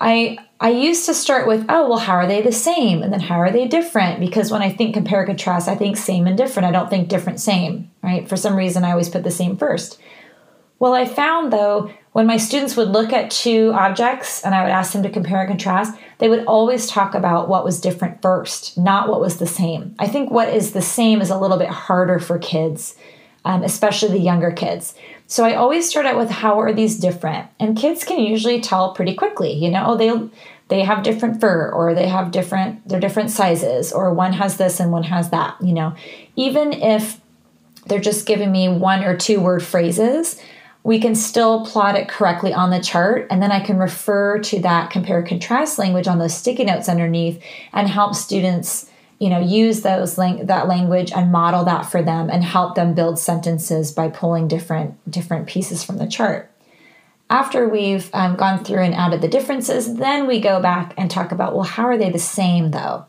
I 0.00 0.38
I 0.60 0.70
used 0.70 1.06
to 1.06 1.14
start 1.14 1.46
with, 1.46 1.66
oh, 1.68 1.88
well, 1.88 1.98
how 1.98 2.14
are 2.14 2.26
they 2.26 2.40
the 2.40 2.52
same? 2.52 3.02
And 3.02 3.12
then 3.12 3.20
how 3.20 3.36
are 3.36 3.50
they 3.50 3.68
different? 3.68 4.18
Because 4.18 4.50
when 4.50 4.62
I 4.62 4.70
think 4.70 4.94
compare 4.94 5.26
contrast, 5.26 5.68
I 5.68 5.74
think 5.74 5.96
same 5.96 6.26
and 6.26 6.38
different. 6.38 6.66
I 6.66 6.70
don't 6.70 6.88
think 6.88 7.08
different, 7.08 7.38
same, 7.40 7.90
right? 8.02 8.26
For 8.28 8.36
some 8.36 8.56
reason, 8.56 8.84
I 8.84 8.92
always 8.92 9.10
put 9.10 9.24
the 9.24 9.30
same 9.30 9.56
first. 9.56 10.00
Well, 10.78 10.94
I 10.94 11.04
found 11.04 11.52
though, 11.52 11.90
when 12.12 12.26
my 12.26 12.36
students 12.36 12.76
would 12.76 12.88
look 12.88 13.12
at 13.12 13.30
two 13.30 13.72
objects 13.74 14.42
and 14.44 14.54
I 14.54 14.62
would 14.62 14.72
ask 14.72 14.92
them 14.92 15.02
to 15.02 15.10
compare 15.10 15.40
and 15.40 15.48
contrast, 15.48 15.98
they 16.18 16.28
would 16.28 16.44
always 16.46 16.86
talk 16.86 17.14
about 17.14 17.48
what 17.48 17.64
was 17.64 17.80
different 17.80 18.22
first, 18.22 18.78
not 18.78 19.08
what 19.08 19.20
was 19.20 19.38
the 19.38 19.46
same. 19.46 19.94
I 19.98 20.06
think 20.06 20.30
what 20.30 20.48
is 20.48 20.72
the 20.72 20.82
same 20.82 21.20
is 21.20 21.30
a 21.30 21.38
little 21.38 21.58
bit 21.58 21.68
harder 21.68 22.18
for 22.18 22.38
kids, 22.38 22.96
um, 23.44 23.62
especially 23.62 24.10
the 24.10 24.24
younger 24.24 24.52
kids. 24.52 24.94
So 25.26 25.44
I 25.44 25.54
always 25.54 25.88
start 25.88 26.06
out 26.06 26.16
with 26.16 26.30
how 26.30 26.60
are 26.60 26.72
these 26.72 26.98
different? 26.98 27.48
And 27.58 27.76
kids 27.76 28.04
can 28.04 28.20
usually 28.20 28.60
tell 28.60 28.92
pretty 28.92 29.14
quickly, 29.14 29.52
you 29.52 29.70
know, 29.70 29.96
they 29.96 30.12
they 30.68 30.82
have 30.82 31.02
different 31.02 31.40
fur 31.40 31.70
or 31.70 31.94
they 31.94 32.08
have 32.08 32.30
different 32.30 32.86
they're 32.88 33.00
different 33.00 33.30
sizes 33.30 33.92
or 33.92 34.12
one 34.12 34.32
has 34.34 34.56
this 34.56 34.80
and 34.80 34.92
one 34.92 35.04
has 35.04 35.30
that, 35.30 35.56
you 35.62 35.72
know. 35.72 35.94
Even 36.36 36.72
if 36.72 37.20
they're 37.86 38.00
just 38.00 38.26
giving 38.26 38.52
me 38.52 38.68
one 38.68 39.04
or 39.04 39.16
two 39.16 39.40
word 39.40 39.62
phrases, 39.62 40.40
we 40.82 41.00
can 41.00 41.14
still 41.14 41.64
plot 41.64 41.96
it 41.96 42.08
correctly 42.08 42.52
on 42.52 42.70
the 42.70 42.80
chart 42.80 43.26
and 43.30 43.42
then 43.42 43.50
I 43.50 43.60
can 43.60 43.78
refer 43.78 44.38
to 44.40 44.60
that 44.60 44.90
compare 44.90 45.22
contrast 45.22 45.78
language 45.78 46.06
on 46.06 46.18
those 46.18 46.36
sticky 46.36 46.64
notes 46.64 46.88
underneath 46.88 47.42
and 47.72 47.88
help 47.88 48.14
students 48.14 48.90
you 49.18 49.28
know 49.28 49.40
use 49.40 49.82
those 49.82 50.18
lang- 50.18 50.46
that 50.46 50.68
language 50.68 51.12
and 51.12 51.32
model 51.32 51.64
that 51.64 51.82
for 51.82 52.02
them 52.02 52.30
and 52.30 52.44
help 52.44 52.74
them 52.74 52.94
build 52.94 53.18
sentences 53.18 53.92
by 53.92 54.08
pulling 54.08 54.48
different 54.48 55.10
different 55.10 55.46
pieces 55.46 55.84
from 55.84 55.98
the 55.98 56.06
chart. 56.06 56.50
After 57.30 57.68
we've 57.68 58.10
um, 58.12 58.36
gone 58.36 58.64
through 58.64 58.82
and 58.82 58.94
added 58.94 59.20
the 59.20 59.28
differences 59.28 59.96
then 59.96 60.26
we 60.26 60.40
go 60.40 60.60
back 60.60 60.94
and 60.96 61.10
talk 61.10 61.32
about 61.32 61.54
well 61.54 61.64
how 61.64 61.84
are 61.84 61.98
they 61.98 62.10
the 62.10 62.18
same 62.18 62.70
though? 62.70 63.06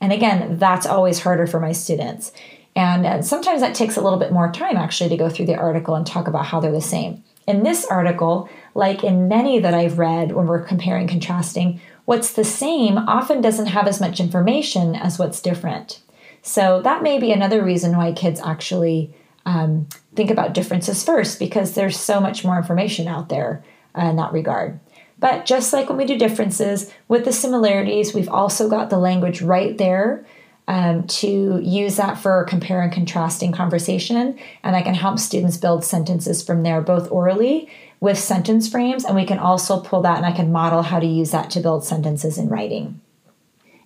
And 0.00 0.12
again 0.12 0.58
that's 0.58 0.86
always 0.86 1.20
harder 1.20 1.46
for 1.46 1.60
my 1.60 1.72
students. 1.72 2.32
And 2.76 3.06
uh, 3.06 3.22
sometimes 3.22 3.60
that 3.60 3.76
takes 3.76 3.96
a 3.96 4.00
little 4.00 4.18
bit 4.18 4.32
more 4.32 4.50
time 4.50 4.76
actually 4.76 5.10
to 5.10 5.16
go 5.16 5.28
through 5.28 5.46
the 5.46 5.56
article 5.56 5.94
and 5.94 6.04
talk 6.04 6.26
about 6.26 6.46
how 6.46 6.58
they're 6.58 6.72
the 6.72 6.80
same. 6.80 7.22
In 7.46 7.62
this 7.62 7.86
article 7.86 8.48
like 8.74 9.04
in 9.04 9.28
many 9.28 9.58
that 9.60 9.74
i've 9.74 9.98
read 9.98 10.32
when 10.32 10.46
we're 10.46 10.62
comparing 10.62 11.06
contrasting 11.06 11.80
What's 12.04 12.32
the 12.32 12.44
same 12.44 12.98
often 12.98 13.40
doesn't 13.40 13.66
have 13.66 13.86
as 13.86 14.00
much 14.00 14.20
information 14.20 14.94
as 14.94 15.18
what's 15.18 15.40
different. 15.40 16.00
So 16.42 16.82
that 16.82 17.02
may 17.02 17.18
be 17.18 17.32
another 17.32 17.64
reason 17.64 17.96
why 17.96 18.12
kids 18.12 18.40
actually 18.44 19.14
um, 19.46 19.88
think 20.14 20.30
about 20.30 20.54
differences 20.54 21.02
first 21.04 21.38
because 21.38 21.74
there's 21.74 21.98
so 21.98 22.20
much 22.20 22.44
more 22.44 22.58
information 22.58 23.08
out 23.08 23.30
there 23.30 23.64
uh, 23.96 24.06
in 24.06 24.16
that 24.16 24.32
regard. 24.32 24.78
But 25.18 25.46
just 25.46 25.72
like 25.72 25.88
when 25.88 25.96
we 25.96 26.04
do 26.04 26.18
differences, 26.18 26.92
with 27.08 27.24
the 27.24 27.32
similarities, 27.32 28.12
we've 28.12 28.28
also 28.28 28.68
got 28.68 28.90
the 28.90 28.98
language 28.98 29.40
right 29.40 29.76
there 29.78 30.26
um, 30.66 31.06
to 31.06 31.60
use 31.62 31.96
that 31.96 32.18
for 32.18 32.44
compare 32.44 32.82
and 32.82 32.92
contrasting 32.92 33.52
conversation. 33.52 34.38
And 34.62 34.74
I 34.76 34.82
can 34.82 34.94
help 34.94 35.18
students 35.18 35.56
build 35.56 35.84
sentences 35.84 36.42
from 36.42 36.62
there, 36.62 36.80
both 36.80 37.10
orally 37.10 37.68
with 38.00 38.18
sentence 38.18 38.68
frames, 38.68 39.04
and 39.04 39.16
we 39.16 39.24
can 39.24 39.38
also 39.38 39.80
pull 39.80 40.02
that 40.02 40.18
and 40.18 40.26
I 40.26 40.32
can 40.32 40.52
model 40.52 40.82
how 40.82 41.00
to 41.00 41.06
use 41.06 41.30
that 41.30 41.50
to 41.50 41.60
build 41.60 41.84
sentences 41.84 42.38
in 42.38 42.48
writing. 42.48 43.00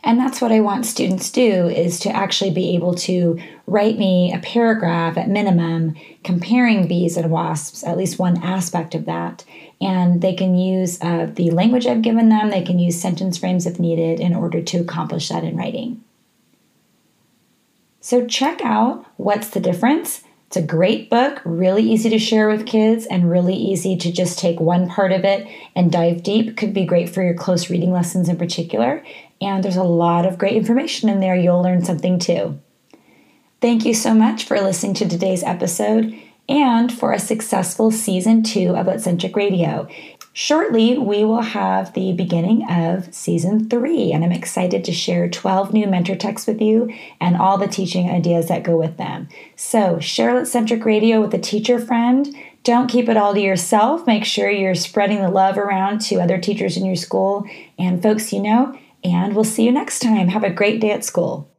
And 0.04 0.18
that's 0.18 0.40
what 0.40 0.52
I 0.52 0.60
want 0.60 0.86
students 0.86 1.30
do 1.30 1.66
is 1.68 1.98
to 2.00 2.10
actually 2.10 2.52
be 2.52 2.74
able 2.76 2.94
to 2.94 3.38
write 3.66 3.98
me 3.98 4.32
a 4.32 4.38
paragraph 4.38 5.18
at 5.18 5.28
minimum 5.28 5.96
comparing 6.22 6.86
bees 6.86 7.16
and 7.16 7.30
wasps, 7.30 7.84
at 7.84 7.96
least 7.96 8.18
one 8.18 8.42
aspect 8.42 8.94
of 8.94 9.06
that. 9.06 9.44
And 9.80 10.22
they 10.22 10.34
can 10.34 10.54
use 10.54 11.00
uh, 11.02 11.26
the 11.32 11.50
language 11.50 11.86
I've 11.86 12.02
given 12.02 12.28
them, 12.28 12.50
they 12.50 12.62
can 12.62 12.78
use 12.78 13.00
sentence 13.00 13.38
frames 13.38 13.66
if 13.66 13.80
needed 13.80 14.20
in 14.20 14.34
order 14.34 14.62
to 14.62 14.78
accomplish 14.78 15.28
that 15.28 15.44
in 15.44 15.56
writing. 15.56 16.02
So 18.00 18.26
check 18.26 18.60
out 18.62 19.04
What's 19.16 19.48
the 19.48 19.60
Difference? 19.60 20.22
It's 20.46 20.56
a 20.56 20.62
great 20.62 21.10
book, 21.10 21.42
really 21.44 21.82
easy 21.82 22.08
to 22.08 22.18
share 22.18 22.48
with 22.48 22.64
kids, 22.64 23.04
and 23.04 23.30
really 23.30 23.54
easy 23.54 23.96
to 23.98 24.10
just 24.10 24.38
take 24.38 24.58
one 24.58 24.88
part 24.88 25.12
of 25.12 25.24
it 25.24 25.46
and 25.76 25.92
dive 25.92 26.22
deep. 26.22 26.56
Could 26.56 26.72
be 26.72 26.86
great 26.86 27.10
for 27.10 27.22
your 27.22 27.34
close 27.34 27.68
reading 27.68 27.92
lessons 27.92 28.30
in 28.30 28.38
particular. 28.38 29.04
And 29.42 29.62
there's 29.62 29.76
a 29.76 29.82
lot 29.82 30.24
of 30.24 30.38
great 30.38 30.56
information 30.56 31.10
in 31.10 31.20
there. 31.20 31.36
You'll 31.36 31.62
learn 31.62 31.84
something 31.84 32.18
too. 32.18 32.58
Thank 33.60 33.84
you 33.84 33.92
so 33.92 34.14
much 34.14 34.44
for 34.44 34.58
listening 34.58 34.94
to 34.94 35.08
today's 35.08 35.42
episode 35.42 36.14
and 36.48 36.90
for 36.90 37.12
a 37.12 37.18
successful 37.18 37.90
season 37.90 38.42
two 38.42 38.74
of 38.74 38.86
Litcentric 38.86 39.36
Radio. 39.36 39.86
Shortly, 40.40 40.96
we 40.96 41.24
will 41.24 41.42
have 41.42 41.94
the 41.94 42.12
beginning 42.12 42.64
of 42.70 43.12
season 43.12 43.68
three, 43.68 44.12
and 44.12 44.22
I'm 44.22 44.30
excited 44.30 44.84
to 44.84 44.92
share 44.92 45.28
12 45.28 45.72
new 45.72 45.88
mentor 45.88 46.14
texts 46.14 46.46
with 46.46 46.62
you 46.62 46.94
and 47.20 47.36
all 47.36 47.58
the 47.58 47.66
teaching 47.66 48.08
ideas 48.08 48.46
that 48.46 48.62
go 48.62 48.76
with 48.76 48.98
them. 48.98 49.28
So, 49.56 49.98
share 49.98 50.30
Litcentric 50.30 50.84
Radio 50.84 51.20
with 51.20 51.34
a 51.34 51.40
teacher 51.40 51.80
friend. 51.80 52.32
Don't 52.62 52.88
keep 52.88 53.08
it 53.08 53.16
all 53.16 53.34
to 53.34 53.40
yourself. 53.40 54.06
Make 54.06 54.24
sure 54.24 54.48
you're 54.48 54.76
spreading 54.76 55.22
the 55.22 55.28
love 55.28 55.58
around 55.58 56.02
to 56.02 56.20
other 56.20 56.38
teachers 56.38 56.76
in 56.76 56.86
your 56.86 56.94
school 56.94 57.44
and 57.76 58.00
folks 58.00 58.32
you 58.32 58.40
know. 58.40 58.78
And 59.02 59.34
we'll 59.34 59.42
see 59.42 59.64
you 59.64 59.72
next 59.72 59.98
time. 59.98 60.28
Have 60.28 60.44
a 60.44 60.50
great 60.50 60.80
day 60.80 60.92
at 60.92 61.04
school. 61.04 61.50